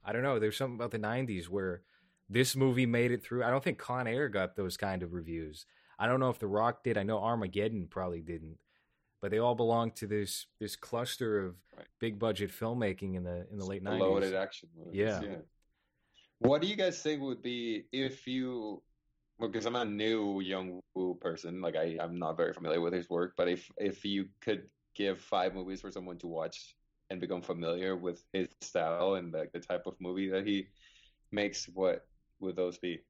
[0.05, 0.39] I don't know.
[0.39, 1.83] There's something about the '90s where
[2.29, 3.45] this movie made it through.
[3.45, 5.67] I don't think Con Air got those kind of reviews.
[5.99, 6.97] I don't know if The Rock did.
[6.99, 8.59] I know Armageddon probably didn't,
[9.21, 11.87] but they all belong to this this cluster of Right.
[12.01, 14.01] big budget filmmaking in the in the late '90s.
[14.01, 14.95] loaded action movies.
[14.95, 15.21] Yeah.
[16.39, 18.83] What do you guys think would be if you?
[19.41, 23.09] Because I'm a new young Woo person, like I, I'm not very familiar with his
[23.09, 23.35] work.
[23.37, 26.77] But if if you could give five movies for someone to watch
[27.13, 30.67] and become familiar with his style and like the type of movie that he
[31.31, 32.07] makes, what
[32.41, 33.01] would those be?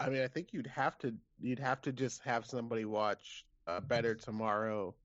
[0.00, 3.80] I mean, I think you'd have to you'd have to just have somebody watch uh,
[3.80, 4.96] Better Tomorrow,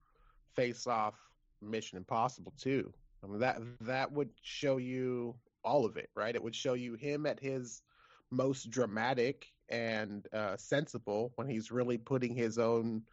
[0.55, 1.13] Face Off,
[1.61, 2.91] Mission Impossible too.
[3.23, 6.33] I mean that that would show you all of it, right?
[6.33, 7.83] It would show you him at his
[8.31, 13.03] most dramatic and uh, sensible when he's really putting his own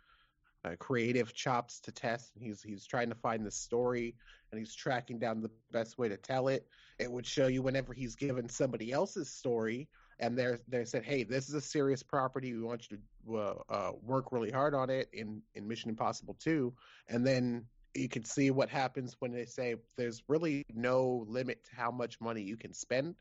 [0.65, 2.33] uh, creative chops to test.
[2.39, 4.15] He's he's trying to find the story
[4.51, 6.67] and he's tracking down the best way to tell it.
[6.99, 9.89] It would show you whenever he's given somebody else's story
[10.19, 12.55] and they're they said, "Hey, this is a serious property.
[12.55, 16.37] We want you to uh, uh, work really hard on it in in Mission Impossible
[16.41, 16.73] 2."
[17.09, 21.75] And then you can see what happens when they say there's really no limit to
[21.77, 23.15] how much money you can spend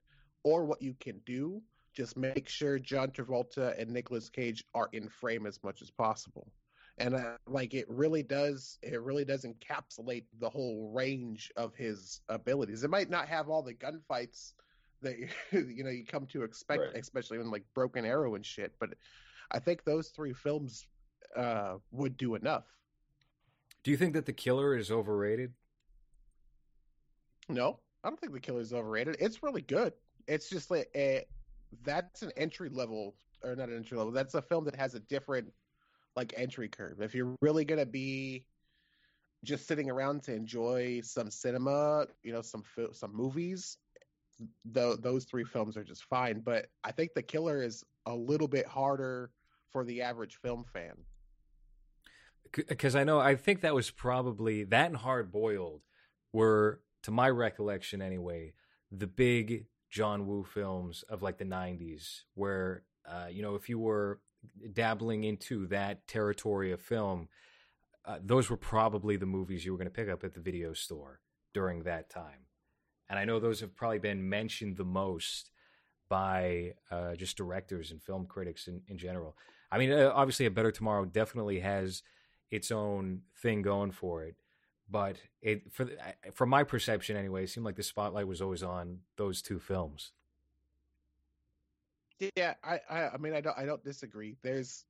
[0.44, 1.62] or what you can do.
[1.94, 6.52] Just make sure John Travolta and Nicolas Cage are in frame as much as possible.
[7.00, 12.22] And uh, like it really does, it really does encapsulate the whole range of his
[12.30, 12.84] abilities.
[12.84, 14.54] It might not have all the gunfights
[15.02, 15.16] that
[15.52, 16.96] you know you come to expect, Right.
[16.96, 18.74] especially in like Broken Arrow and shit.
[18.80, 18.92] But
[19.52, 20.86] I think those three films
[21.36, 22.66] uh, would do enough.
[23.84, 25.52] Do you think that The Killer is overrated?
[27.50, 29.18] No, I don't think The killer is overrated.
[29.20, 29.94] It's really good.
[30.28, 31.26] It's just like a,
[31.84, 34.14] that's an entry level or not an entry level.
[34.14, 35.52] That's a film that has a different
[36.16, 37.02] like entry curve.
[37.02, 38.46] If you're really gonna be
[39.44, 43.78] just sitting around to enjoy some cinema, you know, some some movies,
[44.66, 46.40] tho- those three films are just fine.
[46.40, 49.32] But I think The Killer is a little bit harder
[49.72, 50.94] for the average film fan.
[52.52, 55.82] because I know I think that was probably that and Hard Boiled
[56.32, 58.54] were, to my recollection anyway,
[58.92, 63.80] the big John Woo films of like the '90s, where uh, you know if you
[63.80, 64.20] were
[64.74, 67.30] dabbling into that territory of film,
[68.06, 70.74] uh, those were probably the movies you were going to pick up at the video
[70.74, 71.20] store
[71.54, 72.48] during that time.
[73.10, 75.52] And I know those have probably been mentioned the most
[76.10, 79.36] by uh, just directors and film critics in, in general.
[79.72, 82.04] I mean, uh, obviously, A Better Tomorrow definitely has
[82.52, 84.36] its own thing going for it.
[84.90, 85.90] But it, for
[86.34, 90.12] from my perception anyway, it seemed like the spotlight was always on those two films.
[92.36, 94.36] Yeah, I, I, I mean, I don't, I don't disagree.
[94.44, 94.86] There's,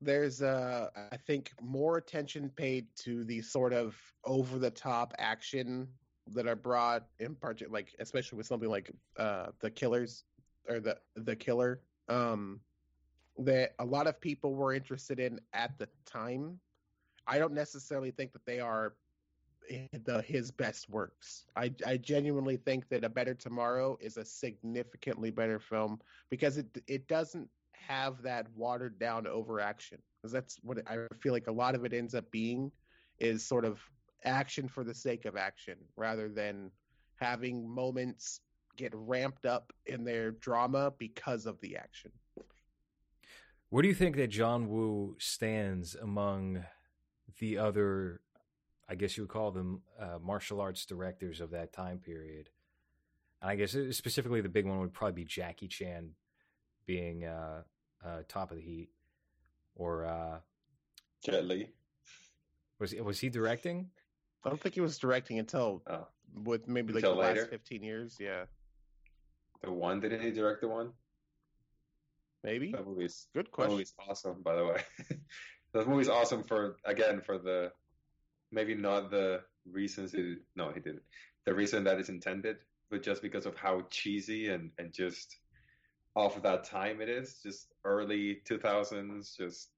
[0.00, 5.88] there's, uh, I think more attention paid to the sort of over the top action
[6.28, 10.24] that are brought in part, like especially with something like uh, the Killers
[10.68, 12.60] or the the Killer, um,
[13.38, 16.58] that a lot of people were interested in at the time.
[17.26, 18.94] I don't necessarily think that they are
[20.04, 21.46] the his best works.
[21.56, 26.00] I I genuinely think that A Better Tomorrow is a significantly better film
[26.30, 29.98] because it it doesn't have that watered down overaction.
[30.20, 32.70] Because that's what I feel like a lot of it ends up being
[33.18, 33.80] is sort of
[34.24, 36.70] action for the sake of action rather than
[37.16, 38.40] having moments
[38.76, 42.10] get ramped up in their drama because of the action.
[43.70, 46.64] Where do you think that John Woo stands among
[47.38, 48.20] the other,
[48.88, 52.50] I guess you would call them uh, martial arts directors of that time period?
[53.40, 56.10] And I guess uh, specifically the big one would probably be Jackie Chan
[56.86, 57.62] being uh,
[58.04, 58.90] uh, top of the heat.
[59.74, 60.38] Or uh,
[61.24, 61.70] Jet Li.
[62.78, 63.88] was was he directing?
[64.44, 66.08] I don't think he was directing until Oh.
[66.44, 67.40] with maybe like Until the later?
[67.42, 68.16] last 15 years.
[68.20, 68.44] Yeah,
[69.62, 70.92] The one didn't he direct the one?
[72.44, 72.72] maybe.
[72.72, 73.72] That movie's Good that question.
[73.72, 74.82] movie's awesome, by the way.
[75.72, 77.72] that movie's awesome for again for the
[78.52, 79.40] maybe not the
[79.70, 81.02] reasons it no he didn't
[81.44, 82.58] the reason that is intended,
[82.90, 85.38] but just because of how cheesy and and just
[86.14, 89.70] off of that time it is, just early two thousands, just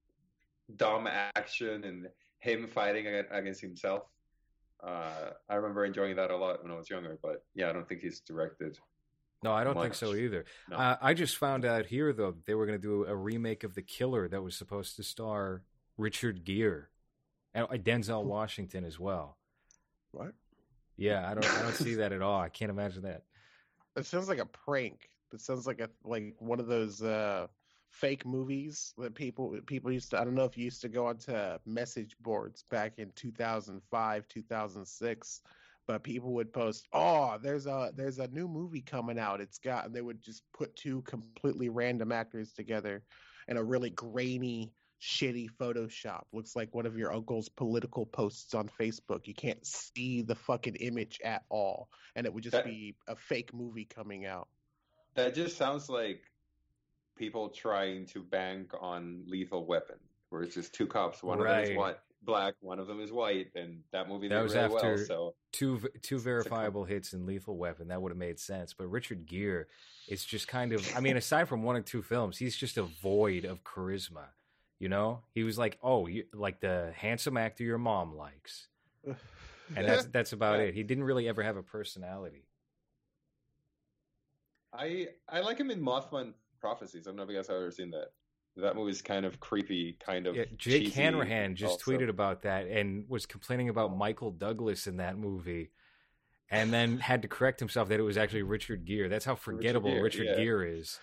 [0.75, 2.07] dumb action and
[2.39, 4.03] him fighting against himself.
[4.83, 7.87] Uh, I remember enjoying that a lot when I was younger, but yeah, I don't
[7.87, 8.77] think he's directed.
[9.43, 10.45] No, I don't think so either.
[10.69, 10.77] No.
[10.77, 13.75] Uh, I just found out here though they were going to do a remake of
[13.75, 15.63] The Killer that was supposed to star
[15.97, 16.89] Richard Gere
[17.55, 19.37] Denzel Washington as well.
[20.11, 20.33] What?
[20.97, 22.39] Yeah, I don't I don't see that at all.
[22.39, 23.23] I can't imagine that.
[23.95, 25.09] It sounds like a prank.
[25.33, 27.47] It sounds like a like one of those uh
[27.89, 31.07] fake movies that people people used to I don't know if you used to go
[31.07, 31.33] onto
[31.65, 35.41] message boards back in 2005, 2006,
[35.87, 39.41] but people would post, "Oh, there's a there's a new movie coming out.
[39.41, 43.03] It's got" and they would just put two completely random actors together
[43.47, 44.73] in a really grainy
[45.05, 46.23] shitty Photoshop.
[46.33, 49.27] Looks like one of your uncle's political posts on Facebook.
[49.27, 51.89] You can't see the fucking image at all.
[52.15, 54.47] And it would just That- be a fake movie coming out.
[55.13, 56.23] That just sounds like
[57.15, 59.97] people trying to bank on Lethal Weapon,
[60.29, 61.23] where it's just two cops.
[61.23, 64.41] One of them is white, black, one of them is white, and that movie That
[64.41, 65.05] was really after- well.
[65.05, 69.25] So Two two verifiable hits in Lethal Weapon that would have made sense, but Richard
[69.25, 69.65] Gere
[70.09, 72.83] is just kind of I mean aside from one or two films, he's just a
[72.83, 74.25] void of charisma.
[74.85, 75.21] You know?
[75.33, 78.67] He was like, "Oh, you like the handsome actor your mom likes."
[79.75, 80.67] And that's that's about Right.
[80.67, 80.75] it.
[80.75, 82.45] He didn't really ever have a personality.
[84.71, 87.07] I I like him in Mothman Prophecies.
[87.07, 88.11] I don't know if you guys have ever seen that.
[88.57, 90.35] That movie's kind of creepy, kind of.
[90.35, 91.91] Yeah, Jake Hanrahan just also.
[91.91, 95.71] tweeted about that and was complaining about Michael Douglas in that movie,
[96.51, 99.07] and then had to correct himself that it was actually Richard Gere.
[99.09, 100.35] That's how forgettable Gere, Richard yeah.
[100.35, 100.99] Gere is.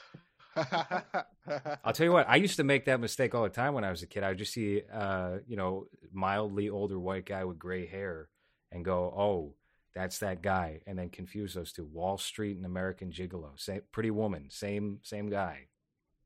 [1.84, 3.90] I'll tell you what, I used to make that mistake all the time when I
[3.90, 4.22] was a kid.
[4.22, 8.28] I would just see, uh, you know, mildly older white guy with gray hair,
[8.70, 9.54] and go, "Oh,
[9.94, 11.84] that's that guy," and then confuse those two.
[11.84, 15.68] Wall Street and American Gigolo, same Pretty Woman, same same guy.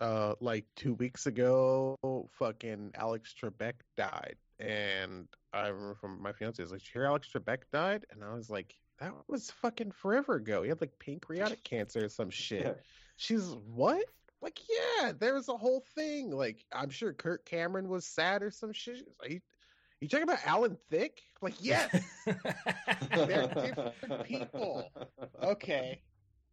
[0.00, 1.96] uh, like two weeks ago,
[2.38, 7.06] fucking Alex Trebek died, and I remember from my fiance was like, "Did you hear
[7.06, 10.62] Alex Trebek died?" And I was like, "That was fucking forever ago.
[10.62, 12.82] He had like pancreatic cancer or some shit."
[13.16, 14.04] She's what?
[14.42, 16.30] Like, yeah, there was a whole thing.
[16.30, 19.06] Like, I'm sure Kirk Cameron was sad or some shit.
[19.20, 19.40] Like, you,
[20.00, 21.22] you talking about Alan Thicke?
[21.40, 21.90] Like, yes.
[23.10, 24.90] They're different people.
[25.42, 26.00] okay.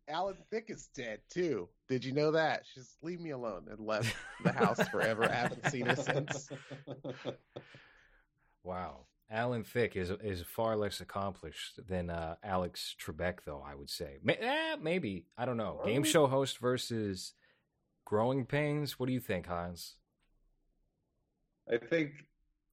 [0.08, 1.70] Alan Thicke is dead too.
[1.88, 2.64] Did you know that?
[2.74, 5.24] She's leave me alone and left the house forever.
[5.26, 6.50] I haven't seen her since.
[8.64, 9.08] Wow.
[9.34, 13.64] Alan Thicke is is far less accomplished than uh, Alex Trebek, though.
[13.66, 15.82] I would say, May- eh, maybe I don't know.
[15.84, 17.34] Game show host versus
[18.06, 19.00] Growing Pains.
[19.00, 19.96] What do you think, Hans?
[21.72, 22.12] I think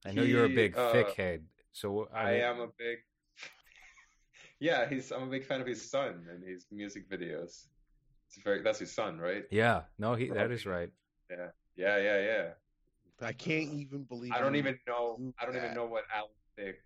[0.05, 2.99] I know you're a big uh, Thicke head, so I am a big.
[4.59, 5.11] yeah, he's.
[5.11, 7.65] I'm a big fan of his son and his music videos.
[8.27, 8.61] It's very.
[8.61, 9.45] That's his son, right?
[9.49, 10.91] Yeah, no, he that is right.
[11.29, 12.47] Yeah, yeah, yeah, yeah.
[13.19, 14.31] I can't even believe.
[14.31, 15.33] I don't even know.
[15.39, 16.81] I don't even know what Alan Thicke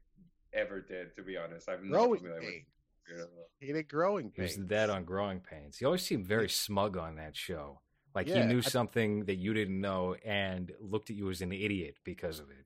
[0.54, 1.16] ever did.
[1.16, 2.50] To be honest, I'm not growing familiar with.
[2.50, 2.66] pains.
[3.10, 3.28] you.
[3.68, 4.62] He did growing He was pains.
[4.68, 5.78] the dad on Growing Pains.
[5.78, 7.82] He always seemed very smug on that show.
[8.16, 11.52] Like he knew I- something that you didn't know and looked at you as an
[11.52, 12.66] idiot because of it.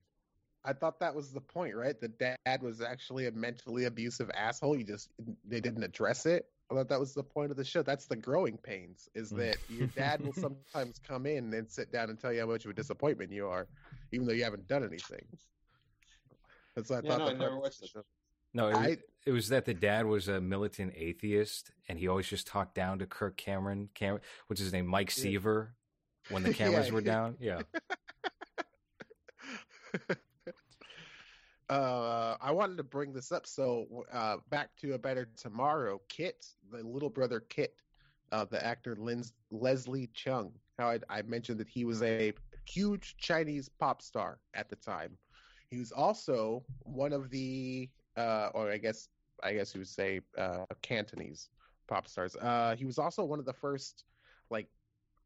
[0.63, 1.99] I thought that was the point, right?
[1.99, 4.77] The dad was actually a mentally abusive asshole.
[4.77, 5.09] You just
[5.45, 6.45] they didn't address it.
[6.69, 7.81] I thought that was the point of the show.
[7.81, 9.09] That's the growing pains.
[9.15, 9.37] Is Mm.
[9.37, 12.65] that your dad will sometimes come in and sit down and tell you how much
[12.65, 13.67] of a disappointment you are,
[14.11, 15.25] even though you haven't done anything.
[16.79, 17.19] That's what I Yeah, thought.
[17.19, 17.81] no, the I never watched it.
[17.81, 18.05] the show-
[18.53, 22.07] No, it was, I- it was that the dad was a militant atheist, and he
[22.07, 25.23] always just talked down to Kirk Cameron, Cam, which is his name, Mike Yeah.
[25.23, 25.75] Seaver,
[26.29, 26.55] when the Yeah.
[26.55, 27.37] cameras were down.
[27.39, 27.61] Yeah,
[31.69, 33.45] uh, I wanted to bring this up.
[33.45, 36.01] So, uh, back to a better tomorrow.
[36.09, 37.75] Kit, the little brother Kit,
[38.31, 40.51] uh, the actor Lins- Leslie Cheung.
[40.77, 42.33] How I, I mentioned that he was a
[42.65, 45.17] huge Chinese pop star at the time.
[45.69, 49.09] He was also one of the, uh, or I guess,
[49.43, 51.49] I guess you would say, uh, Cantonese
[51.87, 52.35] pop stars.
[52.35, 54.05] Uh, he was also one of the first,
[54.49, 54.67] like,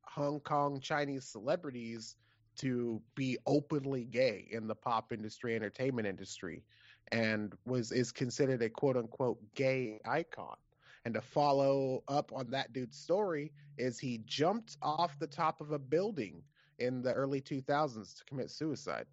[0.04, 2.18] Hong Kong Chinese celebrities
[2.58, 6.64] to be openly gay in the pop industry, entertainment industry,
[7.12, 10.58] and was is considered a quote unquote gay icon.
[11.06, 15.72] And to follow up on that dude's story is he jumped off the top of
[15.72, 16.44] a building
[16.80, 19.08] in the early 2000s to commit suicide.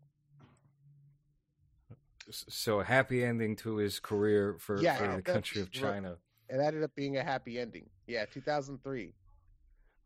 [2.31, 5.71] So a happy ending to his career for, Yeah, for the country of.
[5.71, 6.17] China.
[6.49, 7.89] It ended up being a happy ending.
[8.07, 9.13] Yeah, 2003.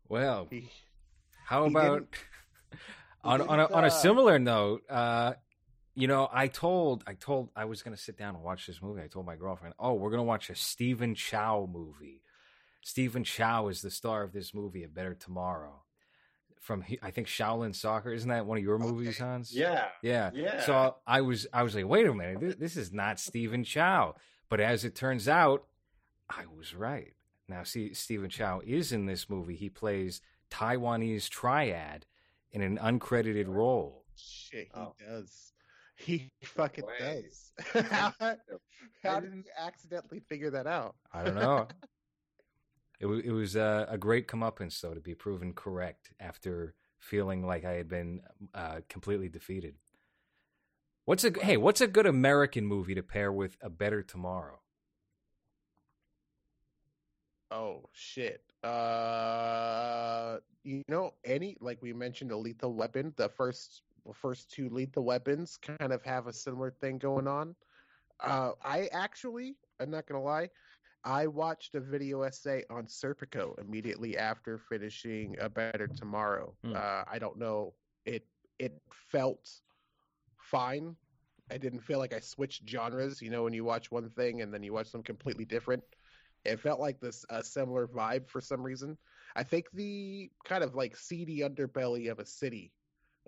[0.07, 0.69] Well, He,
[1.45, 2.07] how he about
[3.23, 4.83] on on a, on a uh, similar note?
[4.87, 5.33] Uh,
[5.95, 8.81] you know, I told I told I was going to sit down and watch this
[8.81, 9.01] movie.
[9.01, 12.21] I told my girlfriend, "Oh, we're going to watch a Stephen Chow movie."
[12.83, 15.84] Stephen Chow is the star of this movie, A Better Tomorrow.
[16.65, 19.23] From I think Shaolin Soccer, isn't that one of your movies, Okay.
[19.23, 19.53] Hans?
[19.55, 20.31] Yeah, yeah.
[20.33, 20.65] yeah.
[20.65, 24.15] So I was I was like, wait a minute, this, this is not Stephen Chow.
[24.49, 25.65] But as it turns out,
[26.27, 27.13] I was right.
[27.47, 29.55] Now, see, Stephen Chow is in this movie.
[29.55, 32.07] He plays Taiwanese triad
[32.51, 34.03] in an uncredited role.
[34.15, 34.95] shit, he Oh.
[35.07, 35.51] does.
[35.97, 37.23] He fucking way.
[37.23, 37.51] does.
[37.91, 38.11] how,
[39.03, 40.95] how did you accidentally figure that out?
[41.13, 41.67] I don't know.
[42.99, 47.65] it, it was uh, a great comeuppance, though, to be proven correct after feeling like
[47.65, 48.21] I had been
[48.53, 49.75] uh, completely defeated.
[51.05, 51.55] What's a hey?
[51.57, 54.59] What's a good American movie to pair with A Better Tomorrow?
[57.51, 58.41] Oh shit.
[58.63, 63.83] Uh you know any like we mentioned a lethal weapon, the first
[64.13, 67.55] first two lethal weapons kind of have a similar thing going on.
[68.19, 70.49] Uh I actually, I'm not going to lie,
[71.05, 76.55] I watched a video essay on Serpico immediately after finishing A Better Tomorrow.
[76.63, 76.73] Hmm.
[76.75, 77.75] Uh I don't know.
[78.05, 78.27] It
[78.59, 79.61] it felt
[80.37, 80.95] fine.
[81.51, 84.53] I didn't feel like I switched genres, you know, when you watch one thing and
[84.53, 85.83] then you watch something completely different
[86.45, 88.97] it felt like this a similar vibe for some reason.
[89.35, 92.73] I think the kind of like seedy underbelly of a city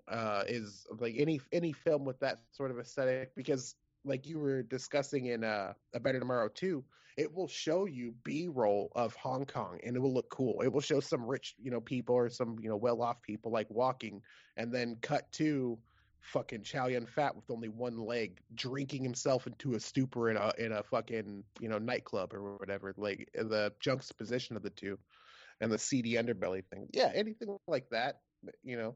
[0.07, 3.75] uh, is like any any film with that sort of aesthetic because
[4.07, 6.83] like you were discussing in uh, A Better Tomorrow too,
[7.17, 10.61] it will show you B roll of Hong Kong and it will look cool.
[10.61, 13.51] It will show some rich, you know, people or some, you know, well off people
[13.51, 14.21] like walking
[14.55, 15.77] and then cut to
[16.21, 20.51] fucking Chow Yun Fat with only one leg, drinking himself into a stupor in a
[20.57, 22.93] in a fucking you know nightclub or whatever.
[22.97, 24.99] Like the juxtaposition of the two,
[25.61, 26.87] and the seedy underbelly thing.
[26.93, 28.19] Yeah, anything like that.
[28.63, 28.95] You know,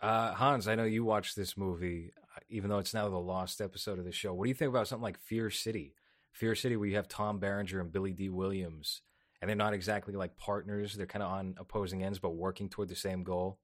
[0.00, 2.12] Uh, Hans, I know you watched this movie,
[2.48, 4.32] even though it's now the lost episode of the show.
[4.34, 5.94] What do you think about something like Fear City?
[6.32, 9.02] Fear City, where you have Tom Berenger and Billy Dee Williams,
[9.40, 12.88] and they're not exactly like partners; they're kind of on opposing ends, but working toward
[12.88, 13.58] the same goal.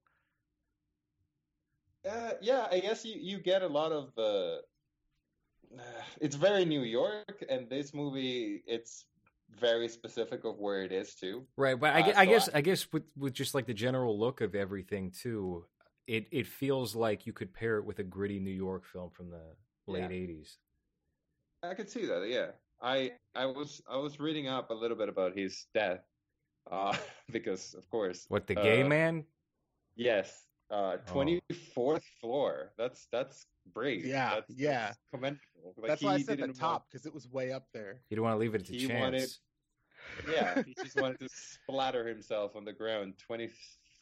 [2.09, 4.57] Uh, yeah, I guess you, you get a lot of uh,
[6.21, 9.05] it's very New York, and this movie it's
[9.59, 11.45] very specific of where it is too.
[11.57, 13.73] Right, but I, Uh, I so guess I- I guess with with just like the
[13.73, 15.65] general look of everything too,
[16.09, 19.29] it it feels like you could pair it with a gritty New York film from
[19.29, 19.43] the
[19.87, 20.09] late Yeah.
[20.09, 20.57] '80s.
[21.61, 22.27] I could see that.
[22.27, 22.51] Yeah,
[22.81, 26.03] I I was I was reading up a little bit about his death,
[26.71, 26.97] uh,
[27.31, 29.25] because of course, What the gay Uh, man?
[29.95, 30.97] yes, Uh, Oh.
[31.13, 31.41] twenty
[31.75, 32.73] fourth floor.
[32.77, 34.05] That's that's brave.
[34.05, 34.85] Yeah, that's, yeah.
[34.87, 35.73] That's commendable.
[35.77, 38.01] Like, That's why I said the top because it was way up there.
[38.09, 38.99] You don't want to leave it to He chance.
[38.99, 39.29] wanted-
[40.27, 43.49] yeah, he just wanted to splatter himself on the ground, twenty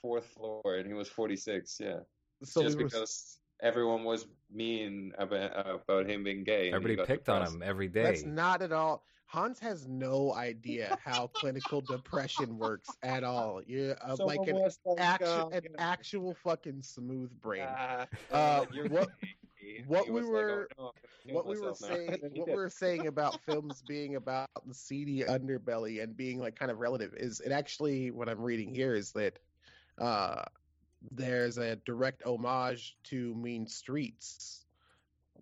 [0.02, 1.78] fourth floor, and he was forty six.
[1.80, 2.00] Yeah,
[2.44, 5.52] So just we were, because everyone was mean about,
[5.88, 6.70] about him being gay.
[6.70, 8.04] Everybody got picked on him every day.
[8.04, 9.04] That's not at all.
[9.26, 13.62] Hans has no idea how clinical depression works at all.
[13.66, 17.64] You're uh, like an like, actual, uh, an you actual fucking smooth brain.
[17.64, 19.10] uh, Uh, what-
[19.88, 22.48] what we was like, were- "Oh, no, I'm gonna kill what we were saying, what
[22.48, 26.80] we were saying about films being about the seedy underbelly and being like kind of
[26.80, 29.40] relative is it actually what I'm reading here is that
[30.00, 30.44] uh,
[31.12, 34.66] there's a direct homage to Mean Streets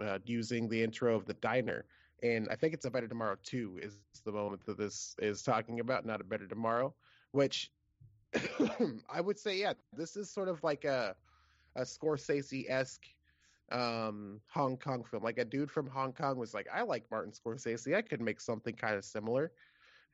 [0.01, 1.85] uh, using the intro of the diner,
[2.23, 5.79] and I think it's a Better Tomorrow two is the moment that this is talking
[5.79, 6.93] about, not a Better Tomorrow,
[7.31, 7.71] which
[9.09, 11.15] I would say, yeah, this is sort of like a
[11.75, 13.05] a Scorsese esque
[13.71, 15.23] um Hong Kong film.
[15.23, 17.95] Like a dude from Hong Kong was like, I like Martin Scorsese.
[17.95, 19.51] I could make something kind of similar.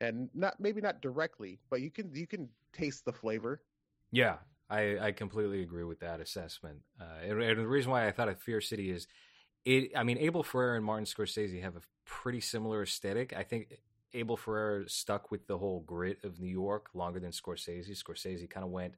[0.00, 3.60] And not maybe not directly, but you can you can taste the flavor.
[4.12, 4.36] Yeah,
[4.70, 6.80] I, I completely agree with that assessment.
[7.00, 9.06] Uh, and, and the reason why I thought of Fear City is,
[9.64, 9.92] it.
[9.96, 13.32] I mean, Abel Ferrara and Martin Scorsese have a pretty similar aesthetic.
[13.36, 13.78] I think
[14.12, 17.90] Abel Ferrara stuck with the whole grit of New York longer than Scorsese.
[17.90, 18.94] Scorsese kind of went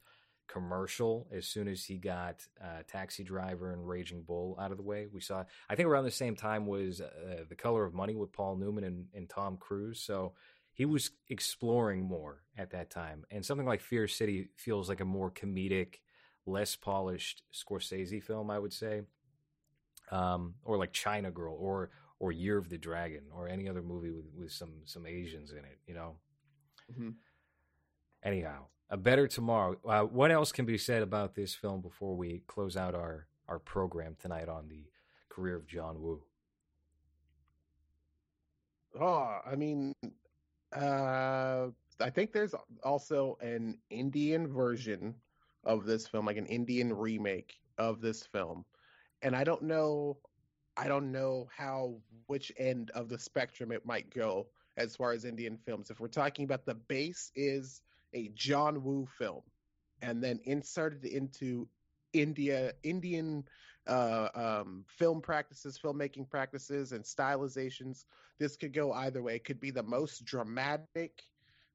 [0.46, 4.82] commercial as soon as he got uh, Taxi Driver and Raging Bull out of the
[4.82, 5.06] way.
[5.12, 8.32] We saw, I think, around the same time was uh, The Color of Money with
[8.32, 10.00] Paul Newman and, and Tom Cruise.
[10.00, 10.32] So
[10.74, 13.24] he was exploring more at that time.
[13.30, 16.00] And something like Fear City feels like a more comedic,
[16.46, 19.02] less polished Scorsese film, I would say.
[20.10, 24.10] Um, or like China Girl or or Year of the Dragon or any other movie
[24.10, 26.16] with, with some some Asians in it, you know.
[26.92, 27.14] Mhm.
[28.22, 29.78] Anyhow, a better tomorrow.
[29.84, 33.58] Uh, what else can be said about this film before we close out our our
[33.58, 34.84] program tonight on the
[35.28, 36.22] career of John Woo?
[39.00, 39.94] Oh, I mean,
[40.74, 41.68] uh,
[42.00, 45.14] I think there's also an Indian version
[45.64, 48.64] of this film, like an Indian remake of this film,
[49.22, 50.18] and I don't know,
[50.76, 51.94] I don't know how
[52.26, 54.46] which end of the spectrum it might go
[54.76, 55.90] as far as Indian films.
[55.90, 57.80] If we're talking about the base is
[58.12, 59.42] a John Woo film,
[60.02, 61.68] and then inserted into
[62.12, 63.44] India Indian
[63.86, 68.04] uh, um, film practices, filmmaking practices, and stylizations.
[68.38, 69.36] This could go either way.
[69.36, 71.22] It could be the most dramatic,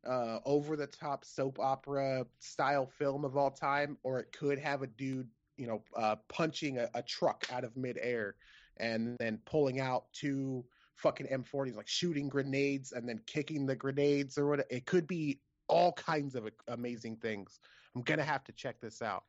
[0.08, 4.82] uh, over the top soap opera style film of all time, or it could have
[4.82, 8.36] a dude, you know, uh, punching a, a truck out of midair
[8.78, 10.64] and then pulling out two
[10.96, 14.66] fucking M40s, like shooting grenades and then kicking the grenades or what.
[14.70, 17.60] It could be all kinds of amazing things.
[17.96, 19.24] I'm gonna have to check this out.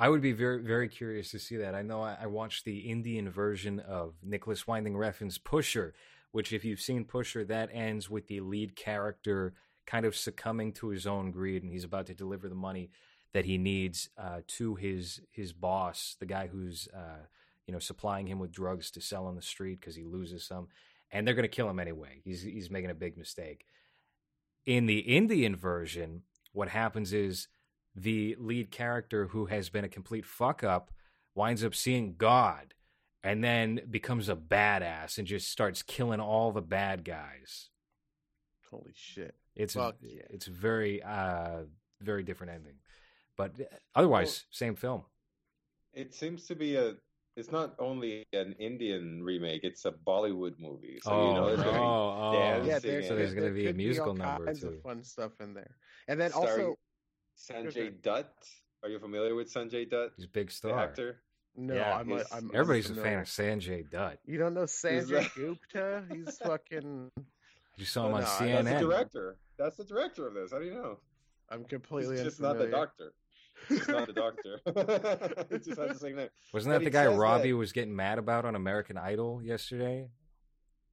[0.00, 1.74] I would be very, very curious to see that.
[1.74, 5.92] I know I, I watched the Indian version of Nicolas Winding Refn's Pusher,
[6.32, 9.52] which, if you've seen Pusher, that ends with the lead character
[9.86, 12.88] kind of succumbing to his own greed, and he's about to deliver the money
[13.34, 17.26] that he needs uh, to his his boss, the guy who's uh,
[17.66, 20.68] you know supplying him with drugs to sell on the street because he loses some,
[21.12, 22.22] and they're going to kill him anyway.
[22.24, 23.66] He's he's making a big mistake.
[24.64, 26.22] In the Indian version,
[26.54, 27.48] what happens is
[27.94, 30.90] the lead character who has been a complete fuck up
[31.34, 32.74] winds up seeing God
[33.22, 37.68] and then becomes a badass and just starts killing all the bad guys.
[38.70, 39.34] Holy shit!
[39.56, 40.22] It's Fuck yeah.
[40.30, 41.62] it's very uh
[42.00, 42.76] very different ending.
[43.36, 43.52] But
[43.94, 45.02] otherwise same film.
[45.92, 46.94] It seems to be a.
[47.36, 51.00] It's not only an Indian remake; it's a Bollywood movie.
[51.02, 52.32] So oh, you know, there's oh, gonna be oh.
[52.32, 54.68] dancing yeah, there's, So there's gonna be a could musical all number, kinds too.
[54.68, 55.76] of fun stuff in there,
[56.06, 56.76] and then starring also
[57.40, 58.32] Sanjay Dutt.
[58.82, 60.78] Are you familiar with Sanjay Dutt, He's a big the star.
[60.78, 61.20] actor?
[61.56, 64.18] no, Yeah, I'm, he's- I'm Everybody's a fan of Sanjay Dutt.
[64.24, 66.04] You don't know Sanjay that- Gupta?
[66.12, 67.10] He's fucking.
[67.76, 68.80] You saw him Oh, on no, That's the CNN.
[68.80, 69.36] director.
[69.56, 70.52] That's the director of this.
[70.52, 70.98] How do you know?
[71.48, 73.14] I'm completely He's just not the doctor.
[73.70, 74.60] He's not the doctor.
[75.50, 76.28] it just has the same name.
[76.52, 80.10] Wasn't But that the guy Robbie that- was getting mad about on American Idol yesterday?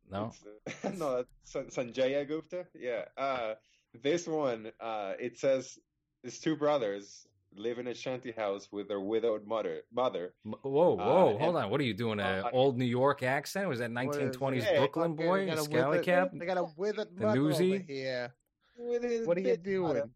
[0.10, 0.32] No.
[0.98, 2.66] No, that's San- Sanjaya Gupta.
[2.74, 3.06] Yeah.
[3.18, 3.56] Uh,
[4.02, 5.78] this one, uh, it says
[6.24, 9.82] it's two brothers live in a shanty house with their widowed mother.
[9.92, 10.34] Mother.
[10.44, 11.70] Whoa, whoa, Uh, hold and- on.
[11.72, 12.20] What are you doing?
[12.20, 13.68] An Uh, old New York accent?
[13.68, 14.78] Was that 1920s it?
[14.78, 15.46] Brooklyn Fucking boy?
[15.48, 16.32] got a Scally cap?
[16.34, 17.86] They got a withered The mother over newsie?
[17.88, 18.34] here.
[18.80, 20.14] With his What are you doing?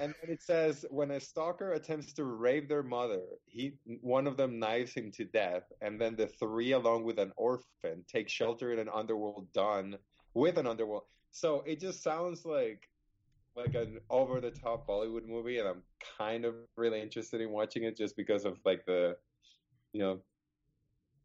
[0.00, 4.38] And then it says when a stalker attempts to rape their mother, he one of
[4.38, 8.72] them knives him to death, and then the three, along with an orphan, take shelter
[8.72, 9.98] in an underworld done
[10.32, 11.04] with an underworld.
[11.32, 12.88] So it just sounds like
[13.58, 15.82] like an over the top Bollywood movie, and I'm
[16.16, 19.16] kind of really interested in watching it just because of like the,
[19.92, 20.20] you know,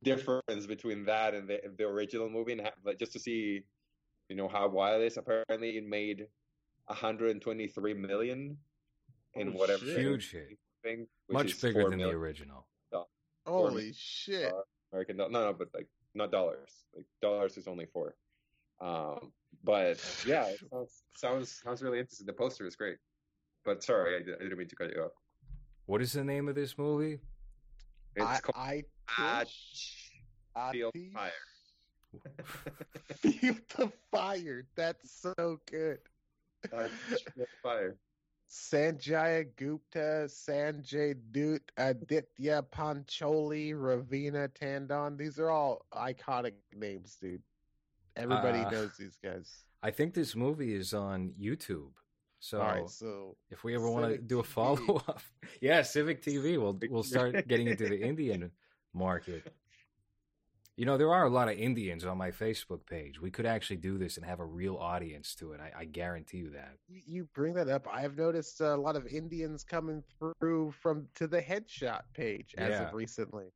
[0.04, 3.62] difference between that and the the original movie, and ha- like just to see,
[4.30, 5.18] you know, how wild it is.
[5.18, 6.28] Apparently, it made
[6.88, 8.58] 123 million
[9.36, 10.00] in Oh, whatever shit.
[10.00, 10.58] Huge hit.
[10.84, 12.68] thing, Much bigger than the million original.
[13.46, 14.54] Holy shit!
[14.94, 15.34] American dollars.
[15.34, 16.70] No, no, but like not dollars.
[16.96, 18.16] Like dollars is only four.
[18.84, 19.32] Um,
[19.64, 19.98] but
[20.28, 22.28] yeah, it sounds sounds sounds really interesting.
[22.28, 22.98] The poster is great.
[23.64, 25.12] But sorry, I, did, I didn't mean to cut you off.
[25.86, 27.20] What is the name of this movie?
[28.16, 28.84] It's I, called I
[29.18, 30.22] Atch
[30.72, 31.32] Feel Ati- Fire.
[33.16, 34.66] Feel the fire.
[34.76, 36.00] That's so good.
[36.74, 36.92] Atch
[37.64, 37.96] Fire.
[38.50, 45.18] Sanjaya Gupta, Sanjay Dutt, Aditya Pancholi, Raveena Tandon.
[45.18, 47.42] These are all iconic names, dude.
[48.16, 49.64] Everybody Uh, knows these guys.
[49.82, 51.92] I think this movie is on YouTube.
[52.40, 55.22] So all right, so if we ever want to do a follow up,
[55.62, 58.52] yeah, Civic TV, we'll we'll start getting into the Indian
[58.94, 59.54] market.
[60.76, 63.22] You know, there are a lot of Indians on my Facebook page.
[63.22, 65.62] We could actually do this and have a real audience to it.
[65.62, 66.78] I, I guarantee you that.
[66.88, 67.88] you, you bring that up.
[67.92, 70.04] I've noticed a lot of Indians coming
[70.40, 72.88] through from to the headshot page as Yeah.
[72.88, 73.54] of recently.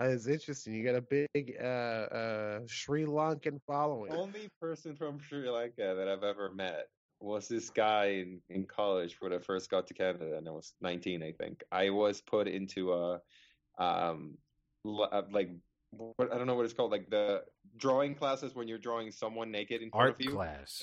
[0.00, 0.74] Uh, it's interesting.
[0.74, 4.12] You got a big uh, uh, Sri Lankan following.
[4.12, 6.86] Only person from Sri Lanka that I've ever met
[7.20, 10.72] was this guy in, in college when I first got to Canada, and I was
[10.80, 11.62] 19, I think.
[11.70, 13.20] I was put into a,
[13.78, 14.38] um,
[14.86, 15.50] uh, like,
[15.90, 17.42] what, I don't know what it's called, like the
[17.76, 20.82] drawing classes when you're drawing someone naked in front Art of you, class.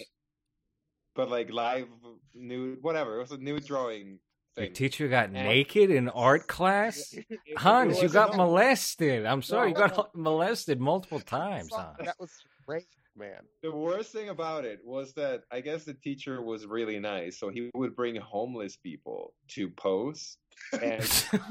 [1.16, 1.88] but like live
[2.36, 3.18] nude, whatever.
[3.18, 4.20] It was a nude drawing
[4.58, 7.14] Your teacher got And- naked in art class?
[7.18, 9.26] It- it Hans, you got molested.
[9.26, 11.98] I'm sorry, you no, got molested multiple times, Hans.
[12.04, 12.32] That was
[12.66, 13.42] great, man.
[13.64, 17.50] The worst thing about it was that I guess the teacher was really nice, so
[17.50, 20.38] he would bring homeless people to pose,
[20.82, 21.02] and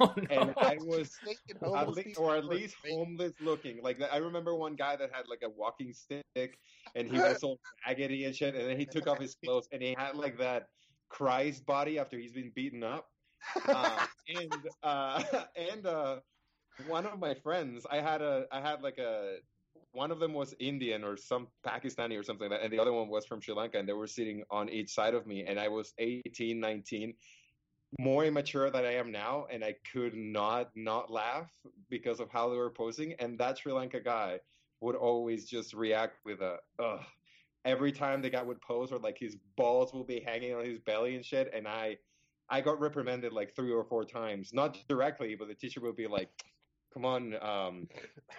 [0.00, 0.24] oh, no.
[0.30, 3.82] and I was Taking at least, or at least homeless looking.
[3.82, 6.58] Like I remember one guy that had like a walking stick,
[6.94, 9.80] and he was all raggedy and shit, and then he took off his clothes, and
[9.82, 10.66] he had like that
[11.08, 13.08] Christ body after he's been beaten up.
[13.66, 15.22] Uh, and uh,
[15.56, 16.16] and uh,
[16.86, 19.36] one of my friends, I had a, I had like a.
[19.92, 22.92] One of them was Indian or some Pakistani or something like that, and the other
[22.92, 25.58] one was from Sri Lanka, and they were sitting on each side of me, and
[25.58, 27.14] I was 18, 19,
[27.98, 31.50] more immature than I am now, and I could not not laugh
[31.88, 33.14] because of how they were posing.
[33.18, 34.40] And that Sri Lanka guy
[34.80, 37.00] would always just react with a ugh
[37.68, 40.78] every time the guy would pose, or like his balls will be hanging on his
[40.78, 41.52] belly and shit.
[41.54, 41.98] And I
[42.48, 46.06] I got reprimanded like three or four times, not directly, but the teacher would be
[46.06, 46.30] like,
[46.94, 47.88] "Come on, um,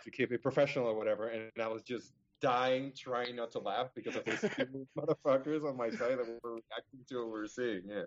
[0.03, 2.11] to keep it professional or whatever." And I was just
[2.41, 4.41] dying, trying not to laugh because of these
[4.97, 7.83] motherfuckers on my side that were reacting to what we were seeing.
[7.87, 8.03] Yeah.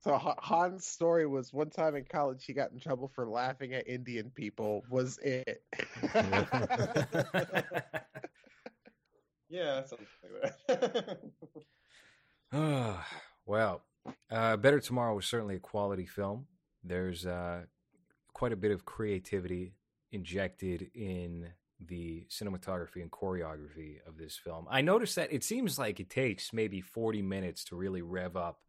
[0.00, 3.88] So Han's story was one time in college he got in trouble for laughing at
[3.88, 4.84] Indian people.
[4.90, 5.62] Was it?
[9.48, 10.06] Yeah, something
[10.42, 11.20] like that.
[13.48, 13.84] Well,
[14.28, 16.46] uh, Better Tomorrow was certainly a quality film.
[16.82, 17.60] There's uh,
[18.32, 19.74] quite a bit of creativity
[20.10, 21.48] injected in
[21.78, 24.66] the cinematography and choreography of this film.
[24.70, 28.60] I noticed that it seems like it takes maybe 40 minutes to really rev up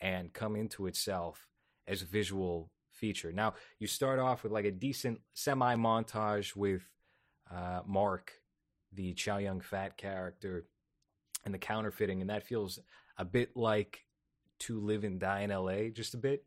[0.00, 1.46] and come into itself
[1.86, 3.32] as a visual feature.
[3.32, 6.82] Now, you start off with like a decent semi montage with
[7.54, 8.32] uh, Mark,
[8.94, 10.66] the Chow Yun Fat character,
[11.44, 12.78] and the counterfeiting, and that feels
[13.18, 14.04] a bit like
[14.60, 16.44] To Live and Die in LA, just a bit.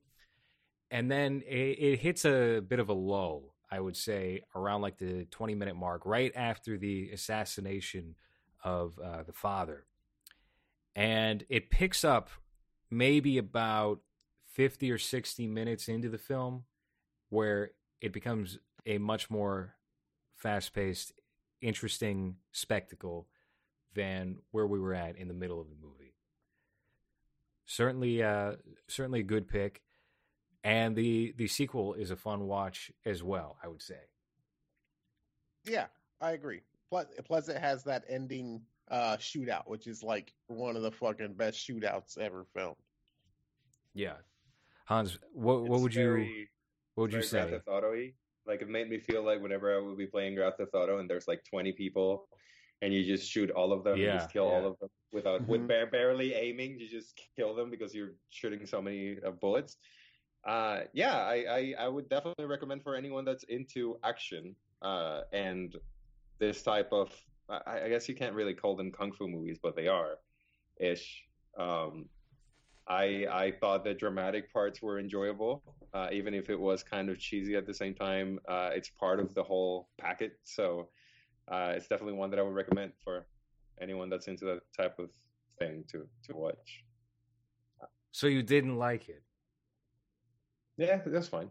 [0.92, 4.98] And then it, it hits a bit of a low, I would say, around like
[4.98, 8.16] the 20 minute mark, right after the assassination
[8.64, 9.86] of uh, the father.
[10.96, 12.30] And it picks up
[12.90, 14.00] maybe about
[14.54, 16.64] 50 or 60 minutes into the film
[17.30, 19.76] where it becomes a much more
[20.38, 21.12] fast paced,
[21.66, 23.28] interesting spectacle
[23.94, 26.14] than where we were at in the middle of the movie.
[27.66, 28.54] Certainly, uh,
[28.88, 29.82] certainly a good pick,
[30.64, 33.58] and the the sequel is a fun watch as well.
[33.64, 34.00] I would say.
[35.66, 35.88] yeah,
[36.22, 36.62] I agree.
[36.90, 38.62] Plus, plus it has that ending
[38.92, 42.76] uh, shootout, which is like one of the fucking best shootouts ever filmed.
[43.96, 44.18] Yeah,
[44.86, 46.46] Hans, what what It's would you
[46.94, 47.52] what would you very Grand say?
[47.56, 48.14] Theft Auto-y.
[48.46, 51.10] Like it made me feel like whenever I would be playing Grand Theft Auto and
[51.10, 52.30] there's like 20 people,
[52.82, 54.50] and you just shoot all of them, you Yeah, just kill yeah.
[54.50, 55.48] all of them without Mhm.
[55.48, 56.80] with bare, barely aiming.
[56.80, 59.78] You just kill them because you're shooting so many uh, bullets.
[60.44, 65.76] Uh, yeah, I, I I would definitely recommend for anyone that's into action uh, and
[66.40, 67.28] this type of.
[67.50, 70.20] I, I guess you can't really call them kung fu movies, but they are
[70.78, 71.28] ish.
[71.58, 72.10] Um,
[72.88, 75.64] I I thought the dramatic parts were enjoyable,
[75.94, 78.40] uh, even if it was kind of cheesy at the same time.
[78.48, 80.90] Uh, it's part of the whole packet, so
[81.48, 83.28] uh, it's definitely one that I would recommend for
[83.82, 85.10] anyone that's into that type of
[85.60, 86.84] thing to to watch.
[88.12, 89.24] So you didn't like it?
[90.78, 91.50] Yeah, that's fine.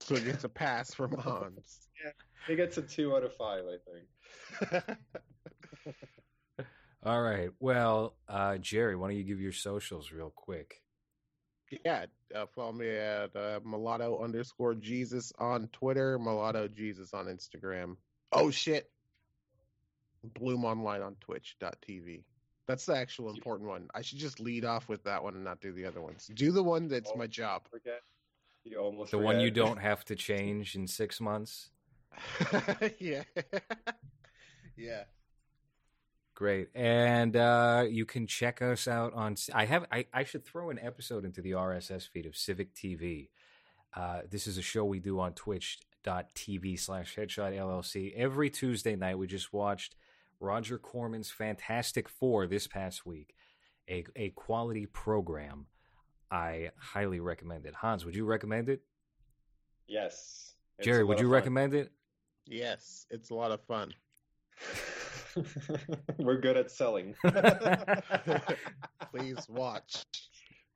[0.00, 1.88] So it gets a pass from Hans.
[2.04, 4.98] Yeah, it gets a two out of five, I think.
[7.06, 7.50] All right.
[7.60, 10.82] Well, uh, Jerry, why don't you give your socials real quick?
[11.84, 17.96] yeah, uh, follow me at uh, mulatto underscore Jesus on Twitter, mulatto Jesus on Instagram.
[18.32, 18.90] Oh shit,
[20.24, 22.24] Bloom Online on Twitch.tv.
[22.66, 23.88] That's the actual important one.
[23.94, 26.28] I should just lead off with that one and not do the other ones.
[26.34, 27.62] Do the one that's my job.
[27.70, 28.00] Forget.
[28.64, 31.70] You almost The one you don't have to change in six months.
[32.98, 33.22] yeah,
[34.76, 35.04] yeah.
[36.36, 36.68] Great.
[36.74, 39.36] And uh, you can check us out on.
[39.54, 39.86] I have.
[39.90, 43.30] I, I should throw an episode into the RSS feed of Civic TV.
[43.94, 48.14] Uh, this is a show we do on twitch.tv slash headshot LLC.
[48.14, 49.96] Every Tuesday night, we just watched
[50.38, 53.34] Roger Corman's Fantastic Four this past week,
[53.88, 55.68] a, a quality program.
[56.30, 57.74] I highly recommend it.
[57.76, 58.82] Hans, would you recommend it?
[59.88, 60.52] Yes.
[60.82, 61.32] Jerry, would you fun.
[61.32, 61.92] recommend it?
[62.44, 63.94] Yes, it's a lot of fun.
[66.18, 67.14] We're good at selling.
[69.10, 70.04] Please watch.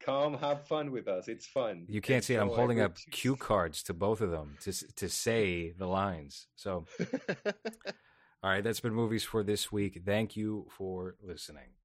[0.00, 1.28] Come have fun with us.
[1.28, 1.84] It's fun.
[1.88, 2.38] You can't see it.
[2.38, 2.56] I'm Enjoy.
[2.56, 6.46] holding We're up cue cards to both of them to to say the lines.
[6.56, 6.86] So,
[7.46, 10.00] all right, that's been movies for this week.
[10.04, 11.74] Thank you for listening.